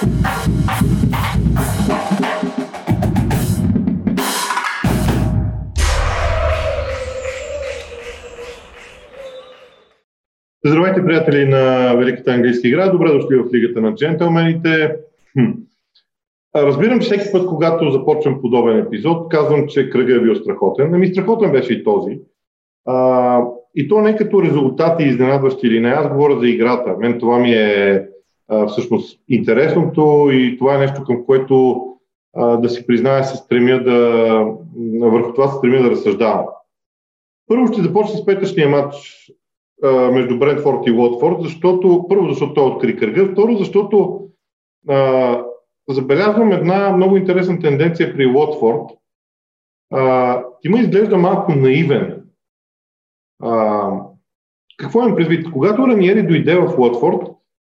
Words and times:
Здравейте, 0.00 0.14
приятели 11.04 11.44
на 11.44 11.94
Великата 11.96 12.30
английска 12.30 12.68
игра. 12.68 12.88
Добре 12.88 13.12
дошли 13.12 13.36
в 13.36 13.54
Лигата 13.54 13.80
на 13.80 13.94
джентълмените. 13.94 14.96
Разбирам, 16.56 17.00
че 17.00 17.06
всеки 17.06 17.32
път, 17.32 17.46
когато 17.46 17.90
започвам 17.90 18.40
подобен 18.40 18.78
епизод, 18.78 19.28
казвам, 19.28 19.66
че 19.68 19.90
кръга 19.90 20.16
е 20.16 20.20
бил 20.20 20.34
страхотен. 20.34 20.94
Ами 20.94 21.06
страхотен 21.06 21.52
беше 21.52 21.72
и 21.72 21.84
този. 21.84 22.20
А, 22.86 23.40
и 23.74 23.88
то 23.88 24.00
не 24.00 24.16
като 24.16 24.42
резултати 24.42 25.04
изненадващи 25.04 25.66
или 25.66 25.80
не. 25.80 25.88
Аз 25.88 26.08
говоря 26.08 26.38
за 26.38 26.48
играта. 26.48 26.96
Мен 26.98 27.18
това 27.18 27.38
ми 27.38 27.52
е 27.52 28.06
а, 28.50 28.66
всъщност 28.66 29.20
интересното 29.28 30.28
и 30.32 30.56
това 30.58 30.74
е 30.74 30.78
нещо 30.78 31.04
към 31.04 31.26
което 31.26 31.86
а, 32.36 32.56
да 32.56 32.68
си 32.68 32.86
призная 32.86 33.24
се 33.24 33.36
стремя 33.36 33.82
да 33.82 33.98
върху 35.00 35.32
това 35.32 35.48
се 35.48 35.56
стремя 35.58 35.82
да 35.82 35.90
разсъждавам. 35.90 36.46
Първо 37.46 37.72
ще 37.72 37.82
започна 37.82 38.18
с 38.18 38.26
петъчния 38.26 38.68
матч 38.68 38.96
а, 39.84 39.90
между 39.90 40.38
Брентфорд 40.38 40.86
и 40.86 40.92
Уотфорд, 40.92 41.42
защото 41.42 42.06
първо 42.08 42.28
защото 42.28 42.54
той 42.54 42.64
откри 42.64 42.96
кръга, 42.96 43.32
второ 43.32 43.56
защото 43.56 44.26
а, 44.88 45.42
забелязвам 45.88 46.52
една 46.52 46.96
много 46.96 47.16
интересна 47.16 47.58
тенденция 47.58 48.16
при 48.16 48.26
Уотфорд. 48.26 48.90
Тима 50.62 50.78
изглежда 50.78 51.16
малко 51.16 51.52
наивен. 51.52 52.22
А, 53.42 53.90
какво 54.76 55.02
имам 55.02 55.16
предвид? 55.16 55.50
Когато 55.52 55.86
Раниери 55.86 56.22
дойде 56.22 56.56
в 56.56 56.78
Уотфорд, 56.78 57.30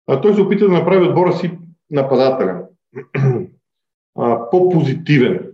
а, 0.07 0.21
той 0.21 0.33
се 0.33 0.41
опита 0.41 0.65
да 0.65 0.73
направи 0.73 1.07
отбора 1.07 1.33
си 1.33 1.51
нападателен, 1.91 2.61
по-позитивен. 4.51 5.47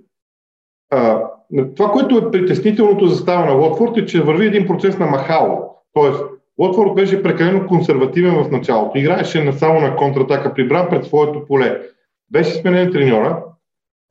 Това, 1.76 1.92
което 1.92 2.18
е 2.18 2.32
притеснителното 2.32 3.08
за 3.08 3.16
става 3.16 3.46
на 3.46 3.56
Уотфорд 3.56 3.98
е, 3.98 4.06
че 4.06 4.24
върви 4.24 4.48
един 4.48 4.68
процес 4.68 5.00
на 5.00 5.06
махало. 5.06 5.70
Тоест, 5.94 6.24
Уотфорд 6.58 6.96
беше 6.96 7.24
прекалено 7.24 7.68
консервативен 7.68 8.44
в 8.44 8.52
началото. 8.52 8.98
Играеше 8.98 9.52
само 9.52 9.82
на 9.82 9.96
контратака, 9.96 10.54
прибран 10.54 10.90
пред 10.90 11.06
своето 11.06 11.46
поле. 11.46 11.82
Беше 12.32 12.52
сменен 12.52 12.92
треньора. 12.92 13.44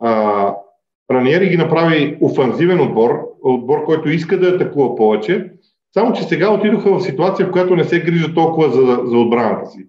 А, 0.01 0.55
Раниери 1.11 1.49
ги 1.49 1.57
направи 1.57 2.19
офанзивен 2.21 2.81
отбор, 2.81 3.29
отбор, 3.43 3.85
който 3.85 4.09
иска 4.09 4.39
да 4.39 4.49
атакува 4.49 4.97
повече, 4.97 5.53
само 5.95 6.13
че 6.13 6.23
сега 6.23 6.51
отидоха 6.51 6.99
в 6.99 7.03
ситуация, 7.03 7.47
в 7.47 7.51
която 7.51 7.77
не 7.77 7.85
се 7.85 8.01
грижа 8.01 8.35
толкова 8.35 8.71
за, 8.71 9.01
за 9.05 9.19
отбраната 9.19 9.71
си. 9.71 9.87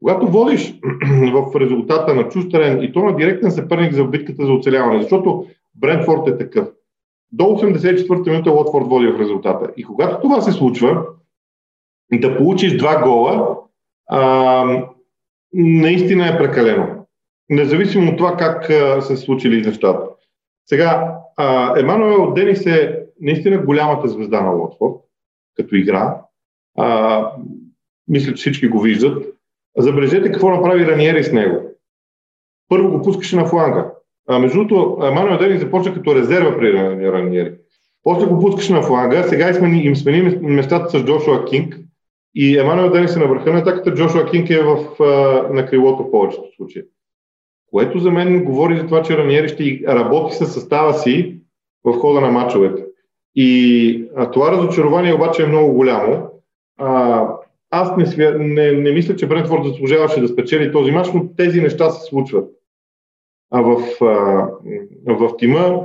Когато 0.00 0.26
водиш 0.26 0.74
в 1.32 1.60
резултата 1.60 2.14
на 2.14 2.28
чужден 2.28 2.82
и 2.82 2.92
то 2.92 3.04
на 3.04 3.16
директен 3.16 3.50
съперник 3.50 3.92
за 3.92 4.04
битката 4.04 4.46
за 4.46 4.52
оцеляване, 4.52 5.02
защото 5.02 5.46
Брентфорд 5.74 6.28
е 6.28 6.38
такъв. 6.38 6.68
До 7.32 7.44
84-та 7.44 8.30
минута 8.30 8.50
Лотфорд 8.50 8.86
води 8.86 9.06
в 9.06 9.20
резултата. 9.20 9.70
И 9.76 9.84
когато 9.84 10.20
това 10.20 10.40
се 10.40 10.52
случва, 10.52 11.04
да 12.12 12.36
получиш 12.36 12.76
два 12.76 13.02
гола, 13.02 13.56
а, 14.06 14.84
наистина 15.52 16.28
е 16.28 16.38
прекалено. 16.38 17.06
Независимо 17.48 18.10
от 18.10 18.16
това 18.16 18.36
как 18.36 18.70
а, 18.70 19.00
са 19.00 19.16
случили 19.16 19.66
нещата. 19.66 20.06
Сега, 20.66 21.14
а, 21.36 21.80
Емануел 21.80 22.32
Денис 22.32 22.66
е 22.66 23.02
наистина 23.20 23.58
голямата 23.58 24.08
звезда 24.08 24.40
на 24.40 24.50
Лотфорд 24.50 24.94
като 25.56 25.76
игра. 25.76 26.20
А, 26.78 27.26
мисля, 28.08 28.34
че 28.34 28.40
всички 28.40 28.68
го 28.68 28.80
виждат. 28.80 29.39
Забележете 29.78 30.32
какво 30.32 30.50
направи 30.50 30.86
Раниери 30.86 31.24
с 31.24 31.32
него. 31.32 31.56
Първо 32.68 32.90
го 32.90 33.02
пускаше 33.02 33.36
на 33.36 33.46
фланга. 33.46 33.90
А, 34.28 34.38
между 34.38 34.58
другото, 34.58 35.06
Емануел 35.06 35.38
Денис 35.38 35.60
започна 35.60 35.94
като 35.94 36.14
резерва 36.14 36.56
при 36.58 36.72
Раниери. 37.12 37.54
После 38.02 38.26
го 38.26 38.40
пускаше 38.40 38.72
на 38.72 38.82
фланга, 38.82 39.22
сега 39.22 39.68
им 39.72 39.96
смени 39.96 40.38
местата 40.42 40.98
с 40.98 41.04
Джошуа 41.04 41.44
Кинг 41.44 41.76
и 42.34 42.58
Емануел 42.58 42.90
Денис 42.90 43.16
е 43.16 43.18
на 43.18 43.26
върха 43.26 43.52
на 43.52 43.58
атаката, 43.58 43.94
Джошуа 43.94 44.26
Кинг 44.26 44.50
е 44.50 44.62
в, 44.62 44.86
на 45.52 45.66
крилото 45.66 46.02
в 46.02 46.10
повечето 46.10 46.44
случаи. 46.56 46.82
Което 47.70 47.98
за 47.98 48.10
мен 48.10 48.44
говори 48.44 48.76
за 48.76 48.86
това, 48.86 49.02
че 49.02 49.18
Раниери 49.18 49.48
ще 49.48 49.80
работи 49.88 50.34
с 50.34 50.46
състава 50.46 50.94
си 50.94 51.40
в 51.84 51.92
хода 51.92 52.20
на 52.20 52.30
мачовете. 52.30 52.84
И 53.34 54.10
а, 54.16 54.30
това 54.30 54.52
разочарование 54.52 55.14
обаче 55.14 55.42
е 55.42 55.46
много 55.46 55.72
голямо. 55.72 56.30
А, 56.78 57.26
аз 57.70 57.96
не, 57.96 58.06
свя... 58.06 58.30
не, 58.38 58.72
не 58.72 58.92
мисля, 58.92 59.16
че 59.16 59.26
Брентфорд 59.26 59.64
заслужаваше 59.64 60.20
да 60.20 60.28
спечели 60.28 60.72
този 60.72 60.90
мач, 60.90 61.08
но 61.14 61.28
тези 61.36 61.60
неща 61.60 61.90
се 61.90 62.06
случват. 62.08 62.50
А 63.50 63.60
в, 63.60 64.04
а, 64.04 64.48
в 65.06 65.36
тима 65.38 65.80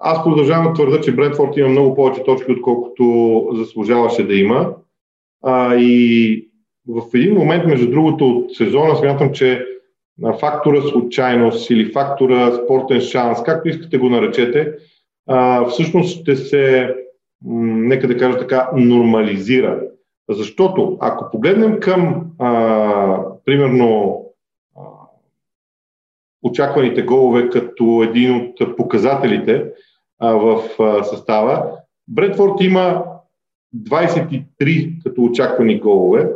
аз 0.00 0.24
продължавам 0.24 0.66
да 0.66 0.72
твърда, 0.72 1.00
че 1.00 1.14
Брентфорд 1.14 1.56
има 1.56 1.68
много 1.68 1.94
повече 1.94 2.22
точки, 2.22 2.52
отколкото 2.52 3.48
заслужаваше 3.52 4.26
да 4.26 4.34
има. 4.34 4.74
А, 5.42 5.76
и 5.76 6.48
в 6.88 7.02
един 7.14 7.34
момент, 7.34 7.66
между 7.66 7.90
другото, 7.90 8.28
от 8.28 8.54
сезона 8.54 8.96
смятам, 8.96 9.32
че 9.32 9.66
фактора 10.40 10.82
случайност 10.82 11.70
или 11.70 11.92
фактора 11.92 12.52
спортен 12.52 13.00
шанс, 13.00 13.42
както 13.42 13.68
искате 13.68 13.98
го 13.98 14.08
наречете, 14.08 14.72
а, 15.26 15.64
всъщност 15.64 16.20
ще 16.20 16.36
се, 16.36 16.94
нека 17.44 18.08
да 18.08 18.16
кажа 18.16 18.38
така, 18.38 18.70
нормализира. 18.76 19.82
Защото 20.30 20.96
ако 21.00 21.30
погледнем 21.30 21.80
към, 21.80 22.30
а, 22.38 23.24
примерно, 23.44 24.24
а, 24.76 24.80
очакваните 26.42 27.02
голове 27.02 27.48
като 27.48 28.02
един 28.08 28.36
от 28.36 28.76
показателите 28.76 29.72
а, 30.18 30.32
в 30.32 30.62
а, 30.82 31.04
състава, 31.04 31.72
Бредфорд 32.08 32.60
има 32.60 33.04
23 33.76 35.02
като 35.02 35.22
очаквани 35.22 35.80
голове, 35.80 36.32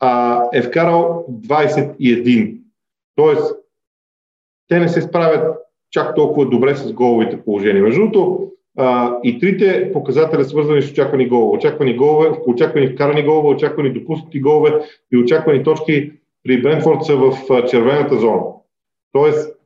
а 0.00 0.42
е 0.52 0.62
вкарал 0.62 1.26
21. 1.30 2.60
Тоест, 3.16 3.54
те 4.68 4.80
не 4.80 4.88
се 4.88 5.02
справят 5.02 5.58
чак 5.90 6.14
толкова 6.14 6.46
добре 6.46 6.76
с 6.76 6.92
головите 6.92 7.44
положения. 7.44 7.82
Между 7.82 8.00
другото, 8.00 8.52
и 9.24 9.38
трите 9.40 9.92
показателя 9.92 10.44
свързани 10.44 10.82
с 10.82 10.90
очаквани 10.90 11.28
голове. 11.28 11.56
Очаквани 11.56 11.96
голове, 11.96 12.30
очаквани 12.46 12.88
вкарани 12.88 13.22
голове, 13.22 13.48
очаквани 13.48 13.92
допуснати 13.92 14.40
голове 14.40 14.80
и 15.12 15.16
очаквани 15.16 15.64
точки 15.64 16.12
при 16.44 16.62
Бренфорд 16.62 17.04
са 17.04 17.16
в 17.16 17.32
червената 17.70 18.18
зона. 18.18 18.42
Тоест, 19.12 19.56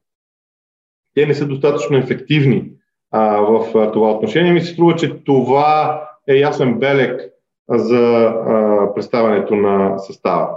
те 1.14 1.26
не 1.26 1.34
са 1.34 1.46
достатъчно 1.46 1.96
ефективни 1.96 2.70
а, 3.10 3.40
в 3.40 3.78
а, 3.78 3.92
това 3.92 4.10
отношение. 4.10 4.52
Ми 4.52 4.60
се 4.60 4.72
струва, 4.72 4.96
че 4.96 5.24
това 5.24 6.02
е 6.28 6.34
ясен 6.34 6.78
белег 6.78 7.20
за 7.68 8.24
а, 8.24 8.94
представянето 8.94 9.54
на 9.54 9.98
състава. 9.98 10.48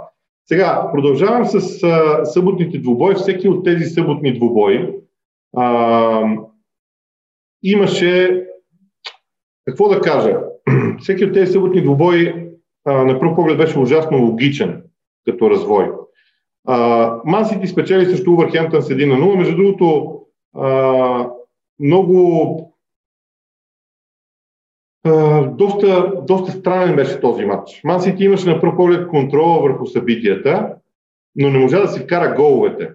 Сега, 0.46 0.90
продължавам 0.92 1.44
с 1.44 1.82
а, 1.82 2.24
съботните 2.24 2.78
двубои. 2.78 3.14
Всеки 3.14 3.48
от 3.48 3.64
тези 3.64 3.84
съботни 3.84 4.34
двубои 4.34 4.88
а, 5.56 6.24
имаше, 7.62 8.44
какво 9.64 9.88
да 9.88 10.00
кажа, 10.00 10.40
всеки 10.98 11.24
от 11.24 11.34
тези 11.34 11.52
съботни 11.52 11.82
двубои 11.82 12.34
а, 12.84 13.04
на 13.04 13.20
пръв 13.20 13.34
поглед 13.36 13.58
беше 13.58 13.78
ужасно 13.78 14.18
логичен 14.18 14.82
като 15.24 15.50
развой. 15.50 15.90
Мансити 17.24 17.66
спечели 17.66 18.06
също 18.06 18.32
Увърхемптън 18.32 18.82
с 18.82 18.88
1 18.88 19.06
на 19.06 19.14
0. 19.14 19.36
Между 19.36 19.56
другото, 19.56 20.16
а, 20.54 21.30
много 21.80 22.70
доста, 25.48 26.12
доста 26.26 26.52
странен 26.52 26.96
беше 26.96 27.20
този 27.20 27.44
матч. 27.44 27.80
Мансити 27.84 28.24
имаше 28.24 28.48
на 28.48 28.60
пръв 28.60 28.76
поглед 28.76 29.08
контрола 29.08 29.62
върху 29.62 29.86
събитията, 29.86 30.74
но 31.36 31.50
не 31.50 31.58
можа 31.58 31.80
да 31.80 31.88
си 31.88 32.00
вкара 32.00 32.34
головете. 32.34 32.90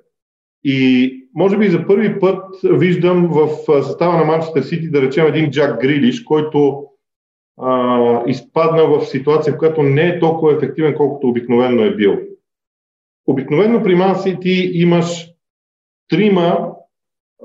И 0.68 1.12
може 1.36 1.58
би 1.58 1.70
за 1.70 1.88
първи 1.88 2.20
път 2.20 2.44
виждам 2.64 3.28
в 3.28 3.50
състава 3.66 4.18
на 4.18 4.26
Манчестър 4.26 4.62
Сити 4.62 4.92
да 4.92 5.02
речем 5.02 5.28
един 5.28 5.52
Джак 5.52 5.82
Грилиш, 5.82 6.24
който 6.24 6.84
а, 7.62 8.24
изпадна 8.28 8.88
в 8.88 9.06
ситуация, 9.06 9.54
в 9.54 9.58
която 9.58 9.84
не 9.84 10.08
е 10.08 10.20
толкова 10.20 10.54
ефективен, 10.54 10.96
колкото 10.96 11.28
обикновено 11.28 11.84
е 11.84 11.96
бил. 11.96 12.18
Обикновено 13.28 13.84
при 13.84 13.96
Ман 13.96 14.16
Сити 14.16 14.72
имаш 14.74 15.28
трима 16.10 16.72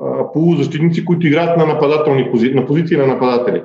а, 0.03 0.33
полузащитници, 0.33 1.05
които 1.05 1.27
играят 1.27 1.57
на, 1.57 1.67
нападателни 1.67 2.31
пози... 2.31 2.55
на 2.55 2.67
позиции 2.67 2.97
на 2.97 3.07
нападатели. 3.07 3.63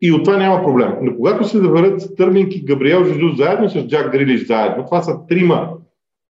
И 0.00 0.12
от 0.12 0.24
това 0.24 0.36
няма 0.36 0.64
проблем. 0.64 0.92
Но 1.02 1.16
когато 1.16 1.44
се 1.44 1.58
завърят 1.58 2.02
Стърлинг 2.02 2.54
и 2.54 2.64
Габриел 2.64 3.04
Жезус 3.04 3.36
заедно 3.36 3.70
с 3.70 3.86
Джак 3.86 4.12
Грилиш 4.12 4.46
заедно, 4.46 4.84
това 4.84 5.02
са 5.02 5.26
трима 5.28 5.72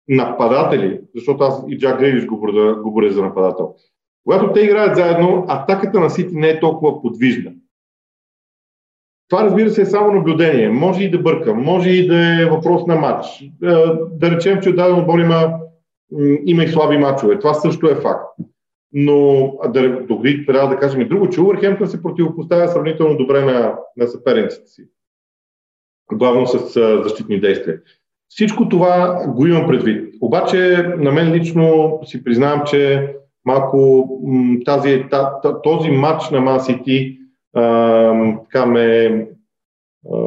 нападатели, 0.08 1.00
защото 1.14 1.44
аз 1.44 1.64
и 1.68 1.78
Джак 1.78 1.98
Грилиш 1.98 2.26
го 2.26 2.40
боря, 2.40 2.74
го 2.74 2.92
боря 2.92 3.12
за 3.12 3.22
нападател. 3.22 3.74
Когато 4.24 4.52
те 4.52 4.60
играят 4.60 4.96
заедно, 4.96 5.44
атаката 5.48 6.00
на 6.00 6.10
Сити 6.10 6.34
не 6.34 6.48
е 6.48 6.60
толкова 6.60 7.02
подвижна. 7.02 7.52
Това 9.28 9.44
разбира 9.44 9.70
се 9.70 9.82
е 9.82 9.86
само 9.86 10.12
наблюдение. 10.12 10.68
Може 10.68 11.04
и 11.04 11.10
да 11.10 11.18
бърка, 11.18 11.54
може 11.54 11.90
и 11.90 12.06
да 12.06 12.42
е 12.42 12.46
въпрос 12.46 12.86
на 12.86 12.96
матч. 12.96 13.26
Е, 13.42 13.66
да 14.12 14.30
речем, 14.30 14.60
че 14.62 14.70
отдаден 14.70 14.98
отбор 14.98 15.18
има 15.18 15.58
има 16.44 16.64
и 16.64 16.68
слаби 16.68 16.98
мачове. 16.98 17.38
Това 17.38 17.54
също 17.54 17.86
е 17.86 18.00
факт. 18.00 18.26
Но 18.92 19.52
да, 19.68 20.06
дори 20.06 20.46
трябва 20.46 20.68
да 20.68 20.78
кажем 20.78 21.00
и 21.00 21.08
друго, 21.08 21.30
че 21.30 21.40
Увърхемптън 21.40 21.88
се 21.88 22.02
противопоставя 22.02 22.68
сравнително 22.68 23.16
добре 23.16 23.44
на, 23.44 23.78
на 23.96 24.08
съперниците 24.08 24.66
си. 24.66 24.84
Главно 26.12 26.46
с 26.46 26.72
защитни 27.02 27.40
действия. 27.40 27.80
Всичко 28.28 28.68
това 28.68 29.24
го 29.28 29.46
имам 29.46 29.66
предвид. 29.66 30.14
Обаче 30.20 30.88
на 30.98 31.12
мен 31.12 31.32
лично 31.32 31.98
си 32.04 32.24
признавам, 32.24 32.62
че 32.66 33.14
малко 33.44 34.08
тази, 34.64 35.04
този 35.62 35.90
матч 35.90 36.30
на 36.30 36.40
City 36.40 37.18
така 38.44 38.66
ме 38.66 39.28
а, 40.12 40.18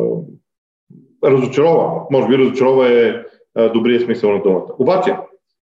разочарова. 1.24 2.02
Може 2.12 2.28
би 2.28 2.38
разочарова 2.38 2.90
е 2.90 3.16
а, 3.56 3.70
добрия 3.70 4.00
смисъл 4.00 4.32
на 4.32 4.44
думата. 4.44 4.68
Обаче, 4.80 5.16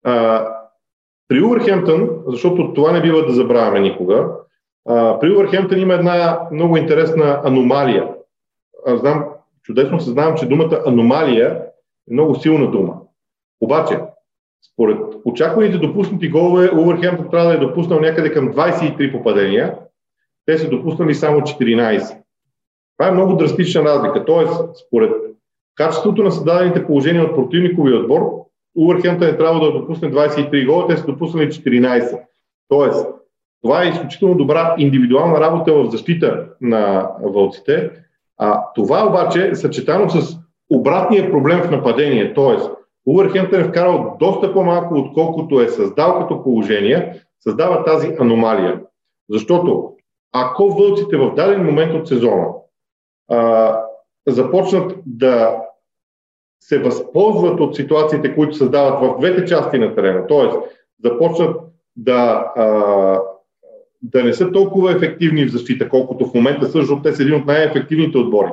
а, 0.05 0.47
при 1.29 1.43
Увърхемптън, 1.43 2.11
защото 2.27 2.75
това 2.75 2.93
не 2.93 3.03
бива 3.03 3.27
да 3.27 3.33
забравяме 3.33 3.81
никога, 3.81 4.29
а, 4.89 5.19
при 5.21 5.31
Увърхемптън 5.31 5.81
има 5.81 5.95
една 5.95 6.41
много 6.53 6.77
интересна 6.77 7.41
аномалия. 7.45 8.09
Аз 8.87 9.01
знам, 9.01 9.25
чудесно 9.63 10.01
съзнавам, 10.01 10.37
че 10.37 10.49
думата 10.49 10.83
аномалия 10.87 11.63
много 12.11 12.35
силна 12.35 12.71
дума. 12.71 12.95
Обаче, 13.61 14.01
според 14.73 14.99
очакваните 15.25 15.79
допуснати 15.79 16.29
голове, 16.29 16.71
Увърхемптън 16.71 17.31
трябва 17.31 17.49
да 17.49 17.55
е 17.55 17.67
допуснал 17.67 18.01
някъде 18.01 18.33
към 18.33 18.53
23 18.53 19.13
попадения, 19.13 19.79
те 20.47 20.59
са 20.59 20.69
допуснали 20.69 21.15
само 21.15 21.41
14. 21.41 22.17
Това 22.99 23.09
е 23.09 23.13
много 23.13 23.37
драстична 23.37 23.85
разлика. 23.85 24.25
Тоест, 24.25 24.63
според 24.87 25.13
качеството 25.75 26.23
на 26.23 26.33
създадените 26.33 26.87
положения 26.87 27.25
от 27.25 27.35
противниковия 27.35 27.99
отбор, 27.99 28.43
Увърхемптън 28.77 29.29
е 29.29 29.37
трябвало 29.37 29.65
да 29.65 29.79
допусне 29.79 30.13
23 30.13 30.67
гола, 30.67 30.89
те 30.89 30.97
са 30.97 31.07
допуснали 31.07 31.51
14. 31.51 32.21
Тоест, 32.69 33.07
това 33.63 33.83
е 33.83 33.89
изключително 33.89 34.35
добра 34.35 34.75
индивидуална 34.79 35.41
работа 35.41 35.73
в 35.75 35.91
защита 35.91 36.47
на 36.61 37.11
вълците. 37.23 37.91
А 38.39 38.65
това 38.75 39.07
обаче 39.09 39.49
е 39.49 39.55
съчетано 39.55 40.11
с 40.11 40.39
обратния 40.73 41.31
проблем 41.31 41.63
в 41.63 41.71
нападение. 41.71 42.35
Тоест, 42.35 42.71
Увърхемптън 43.07 43.61
е 43.61 43.69
вкарал 43.69 44.17
доста 44.21 44.53
по-малко, 44.53 44.95
отколкото 44.95 45.61
е 45.61 45.69
създал 45.69 46.19
като 46.19 46.43
положение, 46.43 47.23
създава 47.41 47.85
тази 47.85 48.17
аномалия. 48.21 48.81
Защото 49.31 49.93
ако 50.33 50.71
вълците 50.71 51.17
в 51.17 51.35
даден 51.35 51.65
момент 51.65 51.95
от 51.95 52.09
сезона 52.09 52.47
а, 53.31 53.79
започнат 54.27 54.97
да 55.07 55.57
се 56.61 56.79
възползват 56.79 57.61
от 57.61 57.77
ситуациите, 57.77 58.35
които 58.35 58.57
създават 58.57 59.01
в 59.01 59.19
двете 59.19 59.45
части 59.45 59.79
на 59.79 59.95
терена, 59.95 60.27
т.е. 60.27 60.49
започнат 61.05 61.61
да, 61.97 62.53
а, 62.57 62.65
да 64.03 64.25
не 64.25 64.33
са 64.33 64.53
толкова 64.53 64.93
ефективни 64.93 65.45
в 65.45 65.53
защита, 65.53 65.89
колкото 65.89 66.27
в 66.27 66.35
момента 66.35 66.67
защото 66.67 67.03
те 67.03 67.13
са 67.13 67.23
един 67.23 67.35
от 67.35 67.47
най-ефективните 67.47 68.19
отбори. 68.19 68.51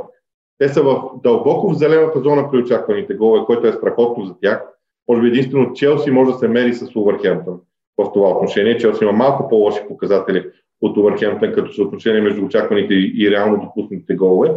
Те 0.60 0.70
са 0.70 0.84
в 0.84 1.02
дълбоко 1.24 1.70
в 1.70 1.78
зелената 1.78 2.20
зона 2.20 2.52
при 2.52 2.58
очакваните 2.58 3.14
голове, 3.14 3.46
което 3.46 3.68
е 3.68 3.74
страхотно 3.74 4.26
за 4.26 4.34
тях. 4.42 4.66
Може 5.10 5.22
би 5.22 5.28
единствено 5.28 5.74
Челси 5.74 6.12
може 6.12 6.32
да 6.32 6.38
се 6.38 6.48
мери 6.48 6.74
с 6.74 6.96
Увърхемптън 6.96 7.60
в 7.98 8.14
това 8.14 8.30
отношение. 8.30 8.78
Челси 8.78 9.04
има 9.04 9.14
малко 9.14 9.50
по-лоши 9.50 9.82
показатели 9.88 10.46
от 10.82 10.98
Увърхемптън 10.98 11.54
като 11.54 11.74
съотношение 11.74 12.22
между 12.22 12.46
очакваните 12.46 12.94
и 12.94 13.32
реално 13.32 13.62
допуснатите 13.64 14.16
голове. 14.16 14.52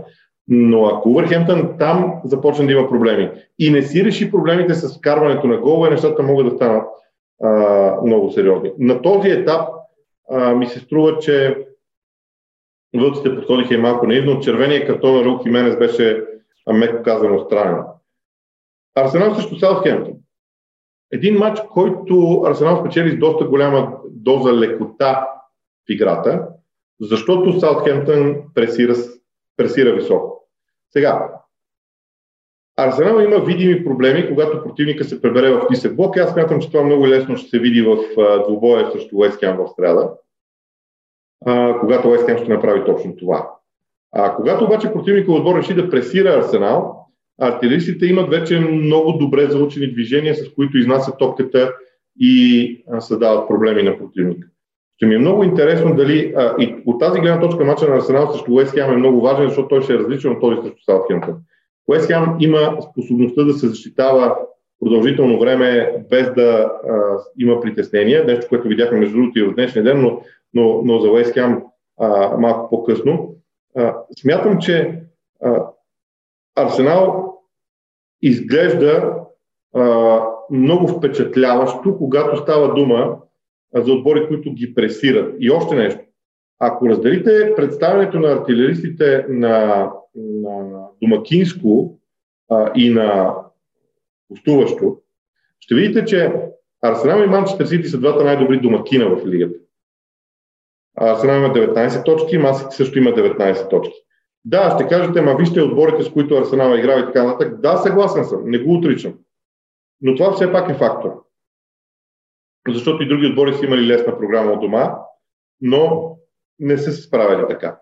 Но 0.48 0.86
ако 0.86 1.10
Увърхемптън 1.10 1.68
там 1.78 2.14
започне 2.24 2.66
да 2.66 2.72
има 2.72 2.88
проблеми 2.88 3.30
и 3.58 3.70
не 3.70 3.82
си 3.82 4.04
реши 4.04 4.30
проблемите 4.30 4.74
с 4.74 4.98
вкарването 4.98 5.46
на 5.46 5.56
голове, 5.56 5.90
нещата 5.90 6.22
могат 6.22 6.48
да 6.48 6.56
станат 6.56 6.84
а, 7.42 7.96
много 8.04 8.30
сериозни. 8.30 8.72
На 8.78 9.02
този 9.02 9.28
етап 9.28 9.68
а, 10.30 10.54
ми 10.54 10.66
се 10.66 10.78
струва, 10.78 11.18
че 11.18 11.56
вълците 13.00 13.34
подходиха 13.34 13.74
и 13.74 13.78
малко 13.78 14.06
наивно. 14.06 14.40
Червения 14.40 14.86
картон 14.86 15.16
на 15.16 15.24
Рул 15.24 15.42
Хименес 15.42 15.78
беше, 15.78 16.24
меко 16.72 17.02
казано, 17.02 17.44
странен. 17.44 17.82
Арсенал 18.94 19.34
срещу 19.34 19.56
Саутхемптън. 19.56 20.14
Един 21.12 21.38
матч, 21.38 21.60
който 21.70 22.42
Арсенал 22.46 22.80
спечели 22.80 23.10
с 23.10 23.18
доста 23.18 23.44
голяма 23.44 23.92
доза 24.10 24.52
лекота 24.52 25.28
в 25.88 25.92
играта, 25.92 26.48
защото 27.00 27.60
Саутхемптън 27.60 28.36
пресира, 28.54 28.94
пресира 29.56 29.94
високо. 29.94 30.48
Сега, 30.90 31.28
Арсенал 32.76 33.20
има 33.20 33.38
видими 33.38 33.84
проблеми, 33.84 34.28
когато 34.28 34.62
противника 34.62 35.04
се 35.04 35.22
пребере 35.22 35.50
в 35.50 35.66
нисък 35.70 35.96
блок. 35.96 36.16
Аз 36.16 36.32
смятам, 36.32 36.60
че 36.60 36.70
това 36.70 36.84
много 36.84 37.08
лесно 37.08 37.36
ще 37.36 37.48
се 37.48 37.58
види 37.58 37.82
в 37.82 37.96
двубоя 38.48 38.90
срещу 38.92 39.16
Уест 39.16 39.38
в 39.42 39.68
среда, 39.76 40.10
когато 41.80 42.08
Уест 42.08 42.38
ще 42.38 42.52
направи 42.52 42.84
точно 42.86 43.16
това. 43.16 43.50
А 44.12 44.34
когато 44.34 44.64
обаче 44.64 44.92
противника 44.92 45.32
отбор 45.32 45.58
реши 45.58 45.74
да 45.74 45.90
пресира 45.90 46.38
Арсенал, 46.38 47.06
артилеристите 47.40 48.06
имат 48.06 48.30
вече 48.30 48.60
много 48.60 49.12
добре 49.12 49.46
заучени 49.46 49.92
движения, 49.92 50.34
с 50.34 50.54
които 50.54 50.78
изнасят 50.78 51.18
топката 51.18 51.72
и 52.20 52.84
създават 52.98 53.48
проблеми 53.48 53.82
на 53.82 53.98
противника. 53.98 54.48
Ще 54.96 55.06
ми 55.06 55.14
е 55.14 55.18
много 55.18 55.44
интересно 55.44 55.94
дали 55.94 56.32
а, 56.36 56.54
и 56.58 56.74
от 56.86 57.00
тази 57.00 57.20
гледна 57.20 57.40
точка 57.40 57.64
мача 57.64 57.88
на 57.88 57.96
Арсенал 57.96 58.32
срещу 58.32 58.52
Уест 58.52 58.76
е 58.76 58.86
много 58.86 59.20
важен, 59.20 59.48
защото 59.48 59.68
той 59.68 59.82
ще 59.82 59.94
е 59.94 59.98
различен 59.98 60.32
от 60.32 60.40
този 60.40 60.56
срещу 60.56 60.82
Саутхемптън. 60.84 61.34
Уест 61.88 62.06
Хем 62.06 62.36
има 62.40 62.76
способността 62.90 63.44
да 63.44 63.52
се 63.52 63.68
защитава 63.68 64.36
продължително 64.80 65.38
време 65.38 65.94
без 66.10 66.34
да 66.34 66.70
а, 66.88 67.18
има 67.38 67.60
притеснения, 67.60 68.24
нещо, 68.24 68.46
което 68.48 68.68
видяхме 68.68 68.98
между 68.98 69.16
другото 69.16 69.38
и 69.38 69.42
в 69.42 69.54
днешния 69.54 69.84
ден, 69.84 70.02
но, 70.02 70.20
но, 70.54 70.82
но 70.84 70.98
за 70.98 71.10
Уест 71.10 71.34
Хем 71.34 71.62
а, 72.00 72.36
малко 72.36 72.70
по-късно. 72.70 73.34
А, 73.76 73.96
смятам, 74.20 74.58
че 74.58 75.02
а, 75.42 75.66
Арсенал 76.56 77.34
изглежда 78.22 79.14
а, 79.74 80.20
много 80.50 80.88
впечатляващо, 80.88 81.96
когато 81.98 82.36
става 82.36 82.74
дума 82.74 83.16
за 83.74 83.92
отбори, 83.92 84.28
които 84.28 84.52
ги 84.52 84.74
пресират. 84.74 85.34
И 85.38 85.50
още 85.50 85.74
нещо. 85.74 86.00
Ако 86.58 86.88
разделите 86.88 87.52
представянето 87.56 88.20
на 88.20 88.32
артилеристите 88.32 89.26
на, 89.28 89.90
на 90.14 90.86
домакинско 91.02 91.98
а, 92.50 92.72
и 92.74 92.90
на 92.90 93.34
гостуващо, 94.30 94.98
ще 95.60 95.74
видите, 95.74 96.04
че 96.04 96.32
Арсенал 96.82 97.22
и 97.22 97.26
Манчестър 97.26 97.66
Сити 97.66 97.88
са 97.88 97.98
двата 97.98 98.24
най-добри 98.24 98.60
домакина 98.60 99.16
в 99.16 99.26
лигата. 99.26 99.58
Арсенал 100.96 101.36
има 101.36 101.54
19 101.54 102.04
точки, 102.04 102.38
Масити 102.38 102.76
също 102.76 102.98
има 102.98 103.10
19 103.10 103.70
точки. 103.70 103.94
Да, 104.44 104.76
ще 104.78 104.88
кажете, 104.88 105.20
ма 105.20 105.34
вижте 105.34 105.62
отборите, 105.62 106.02
с 106.02 106.12
които 106.12 106.34
Арсенал 106.34 106.76
играва 106.76 107.00
и 107.00 107.06
така 107.06 107.24
нататък. 107.24 107.60
Да, 107.60 107.76
съгласен 107.76 108.24
съм, 108.24 108.40
не 108.44 108.58
го 108.58 108.74
отричам. 108.74 109.14
Но 110.00 110.14
това 110.14 110.32
все 110.32 110.52
пак 110.52 110.70
е 110.70 110.74
фактор 110.74 111.22
защото 112.68 113.02
и 113.02 113.08
други 113.08 113.26
отбори 113.26 113.54
са 113.54 113.64
имали 113.64 113.86
лесна 113.86 114.18
програма 114.18 114.52
от 114.52 114.60
дома, 114.60 114.98
но 115.60 116.16
не 116.58 116.78
са 116.78 116.92
се 116.92 117.02
справили 117.02 117.48
така. 117.48 117.78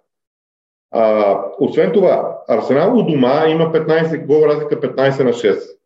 А, 0.90 1.44
освен 1.58 1.92
това, 1.92 2.42
Арсенал 2.48 2.98
у 2.98 3.02
дома 3.02 3.48
има 3.48 3.72
15 3.72 4.26
гол 4.26 4.46
разлика 4.46 4.80
15 4.80 5.24
на 5.24 5.32
6. 5.32 5.78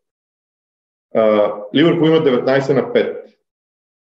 А, 1.14 1.54
Ливърпул 1.74 2.06
има 2.06 2.16
19 2.16 2.74
на 2.74 2.92
5. 2.92 3.34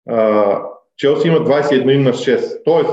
А, 0.09 0.63
Челси 0.97 1.29
има 1.29 1.39
21 1.39 1.99
на 1.99 2.13
6. 2.13 2.65
Тоест, 2.65 2.91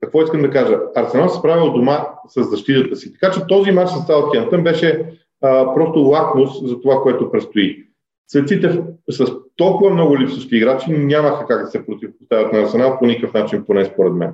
какво 0.00 0.22
искам 0.22 0.42
да 0.42 0.50
кажа? 0.50 0.78
Арсенал 0.94 1.28
се 1.28 1.38
справя 1.38 1.64
от 1.64 1.74
дома 1.74 2.06
с 2.28 2.42
защитата 2.42 2.96
си. 2.96 3.12
Така 3.12 3.32
че 3.32 3.46
този 3.48 3.70
матч 3.70 3.90
с 3.90 4.06
Саутхемптън 4.06 4.64
беше 4.64 5.04
а, 5.42 5.74
просто 5.74 5.98
лакмус 5.98 6.50
за 6.62 6.80
това, 6.80 7.02
което 7.02 7.30
предстои. 7.30 7.84
Светците 8.28 8.82
с 9.10 9.32
толкова 9.56 9.90
много 9.90 10.18
липсващи 10.18 10.56
играчи 10.56 10.90
нямаха 10.90 11.46
как 11.46 11.64
да 11.64 11.70
се 11.70 11.86
противопоставят 11.86 12.52
на 12.52 12.58
Арсенал 12.58 12.98
по 12.98 13.06
никакъв 13.06 13.34
начин, 13.34 13.64
поне 13.66 13.84
според 13.84 14.12
мен. 14.12 14.32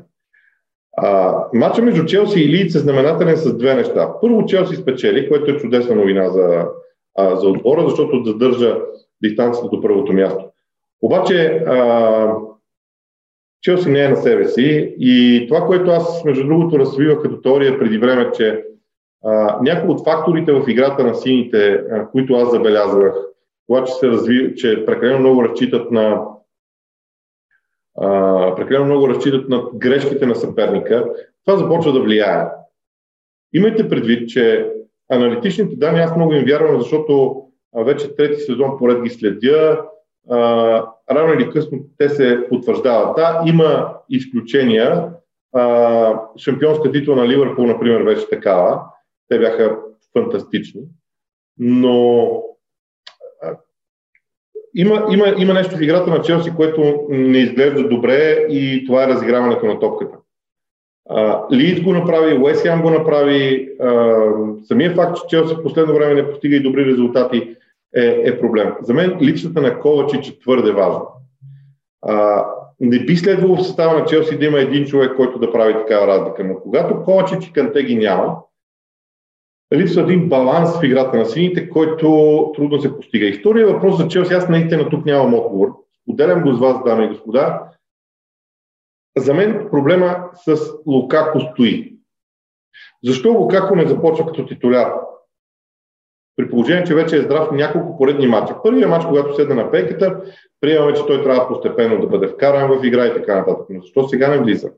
А, 0.96 1.38
матча 1.54 1.82
между 1.82 2.04
Челси 2.04 2.40
и 2.40 2.48
Лийц 2.48 2.74
е 2.74 2.78
знаменателен 2.78 3.36
с 3.36 3.56
две 3.58 3.74
неща. 3.74 4.12
Първо 4.20 4.46
Челси 4.46 4.76
спечели, 4.76 5.28
което 5.28 5.50
е 5.50 5.56
чудесна 5.56 5.94
новина 5.94 6.30
за, 6.30 6.66
а, 7.18 7.36
за 7.36 7.48
отбора, 7.48 7.88
защото 7.88 8.24
задържа 8.24 8.76
дистанцията 9.22 9.68
до 9.68 9.82
първото 9.82 10.12
място. 10.12 10.44
Обаче 11.02 11.46
а, 11.66 12.34
Челси 13.64 13.90
не 13.90 14.04
е 14.04 14.08
на 14.08 14.16
себе 14.16 14.48
си 14.48 14.94
и 14.98 15.44
това, 15.48 15.66
което 15.66 15.90
аз 15.90 16.24
между 16.24 16.46
другото 16.46 16.78
развивах 16.78 17.22
като 17.22 17.40
теория 17.40 17.78
преди 17.78 17.98
време, 17.98 18.30
че 18.32 18.64
някои 19.62 19.90
от 19.90 20.04
факторите 20.04 20.52
в 20.52 20.68
играта 20.68 21.04
на 21.04 21.14
сините, 21.14 21.72
а, 21.72 22.10
които 22.10 22.34
аз 22.34 22.50
забелязвах, 22.50 23.14
това, 23.66 23.84
че 23.84 23.92
се 23.92 24.08
разви, 24.08 24.54
че 24.56 24.84
прекалено 24.86 25.18
много 25.18 25.44
разчитат 25.44 25.90
на 25.90 26.24
а, 28.00 28.54
прекалено 28.54 28.84
много 28.84 29.08
разчитат 29.08 29.48
на 29.48 29.62
грешките 29.74 30.26
на 30.26 30.34
съперника, 30.34 31.12
това 31.44 31.58
започва 31.58 31.92
да 31.92 32.00
влияе. 32.00 32.44
Имайте 33.52 33.88
предвид, 33.88 34.28
че 34.28 34.70
аналитичните 35.10 35.76
данни 35.76 36.00
аз 36.00 36.16
много 36.16 36.32
им 36.32 36.44
вярвам, 36.44 36.80
защото 36.80 37.42
вече 37.76 38.16
трети 38.16 38.40
сезон 38.40 38.78
поред 38.78 39.02
ги 39.02 39.10
следя. 39.10 39.82
А, 40.30 40.38
рано 41.10 41.34
или 41.34 41.50
късно 41.50 41.78
те 41.98 42.08
се 42.08 42.46
потвърждават. 42.48 43.16
Да, 43.16 43.42
има 43.46 43.94
изключения. 44.10 45.08
А, 45.52 46.20
шампионска 46.36 46.92
титла 46.92 47.16
на 47.16 47.28
Ливърпул, 47.28 47.66
например, 47.66 48.02
беше 48.02 48.28
такава. 48.28 48.80
Те 49.28 49.38
бяха 49.38 49.78
фантастични. 50.12 50.80
Но 51.58 52.42
има, 54.74 55.06
има, 55.10 55.34
има 55.38 55.54
нещо 55.54 55.76
в 55.76 55.82
играта 55.82 56.10
на 56.10 56.22
Челси, 56.22 56.52
което 56.56 57.06
не 57.08 57.38
изглежда 57.38 57.88
добре 57.88 58.46
и 58.50 58.84
това 58.86 59.04
е 59.04 59.08
разиграването 59.08 59.66
на 59.66 59.80
топката. 59.80 60.16
Лидс 61.52 61.80
го 61.80 61.92
направи, 61.92 62.38
Уест 62.38 62.66
го 62.82 62.90
направи. 62.90 63.68
А, 63.80 64.22
самия 64.64 64.94
факт, 64.94 65.16
че 65.16 65.22
Челси 65.28 65.54
в 65.54 65.62
последно 65.62 65.94
време 65.94 66.14
не 66.14 66.30
постига 66.30 66.56
и 66.56 66.62
добри 66.62 66.86
резултати 66.86 67.56
е, 67.96 68.22
е 68.24 68.40
проблем. 68.40 68.74
За 68.80 68.94
мен 68.94 69.18
липсата 69.20 69.60
на 69.60 69.80
Ковачич 69.80 70.28
е 70.28 70.38
твърде 70.38 70.72
важна. 70.72 71.00
Не 72.80 72.98
би 72.98 73.16
следвало 73.16 73.56
в 73.56 73.62
състава 73.62 73.98
на 73.98 74.04
Челси 74.04 74.38
да 74.38 74.44
има 74.44 74.58
един 74.58 74.86
човек, 74.86 75.16
който 75.16 75.38
да 75.38 75.52
прави 75.52 75.72
такава 75.72 76.06
разлика. 76.06 76.44
Но 76.44 76.60
когато 76.60 77.02
Ковачич 77.02 77.46
и 77.46 77.52
Канте 77.52 77.82
ги 77.82 77.96
няма, 77.96 78.36
липсва 79.74 80.02
един 80.02 80.28
баланс 80.28 80.80
в 80.80 80.84
играта 80.84 81.16
на 81.16 81.26
сините, 81.26 81.68
който 81.68 82.52
трудно 82.56 82.80
се 82.80 82.96
постига. 82.96 83.26
И 83.26 83.32
втория 83.32 83.66
въпрос 83.66 83.96
за 83.96 84.08
Челси, 84.08 84.34
аз 84.34 84.48
наистина 84.48 84.88
тук 84.88 85.06
нямам 85.06 85.34
отговор. 85.34 85.68
Споделям 86.02 86.42
го 86.42 86.52
с 86.52 86.60
вас, 86.60 86.84
дами 86.84 87.04
и 87.04 87.08
господа. 87.08 87.62
За 89.16 89.34
мен 89.34 89.68
проблема 89.70 90.30
с 90.34 90.56
Лукако 90.86 91.40
стои. 91.40 91.96
Защо 93.04 93.32
Лукако 93.32 93.76
не 93.76 93.88
започва 93.88 94.26
като 94.26 94.46
титуляр? 94.46 94.92
При 96.36 96.50
положение, 96.50 96.84
че 96.84 96.94
вече 96.94 97.16
е 97.16 97.22
здрав 97.22 97.52
няколко 97.52 97.98
поредни 97.98 98.26
мача. 98.26 98.56
Първият 98.62 98.90
матч, 98.90 99.04
когато 99.04 99.34
седна 99.34 99.54
на 99.54 99.70
пейката, 99.70 100.20
приемаме, 100.60 100.94
че 100.94 101.06
той 101.06 101.22
трябва 101.22 101.48
постепенно 101.48 102.00
да 102.00 102.06
бъде 102.06 102.28
вкаран 102.28 102.78
в 102.78 102.84
игра 102.84 103.06
и 103.06 103.12
така 103.12 103.36
нататък. 103.36 103.66
Но 103.70 103.80
защо 103.80 104.08
сега 104.08 104.28
не 104.28 104.38
влиза? 104.38 104.70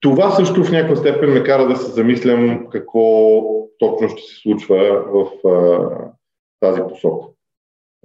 Това 0.00 0.30
също 0.30 0.64
в 0.64 0.72
някаква 0.72 0.96
степен 0.96 1.32
ме 1.32 1.42
кара 1.42 1.68
да 1.68 1.76
се 1.76 1.90
замислям 1.90 2.66
какво 2.70 3.42
точно 3.78 4.08
ще 4.08 4.22
се 4.22 4.40
случва 4.42 5.04
в 5.06 5.48
а, 5.48 5.88
тази 6.60 6.80
посока 6.88 7.26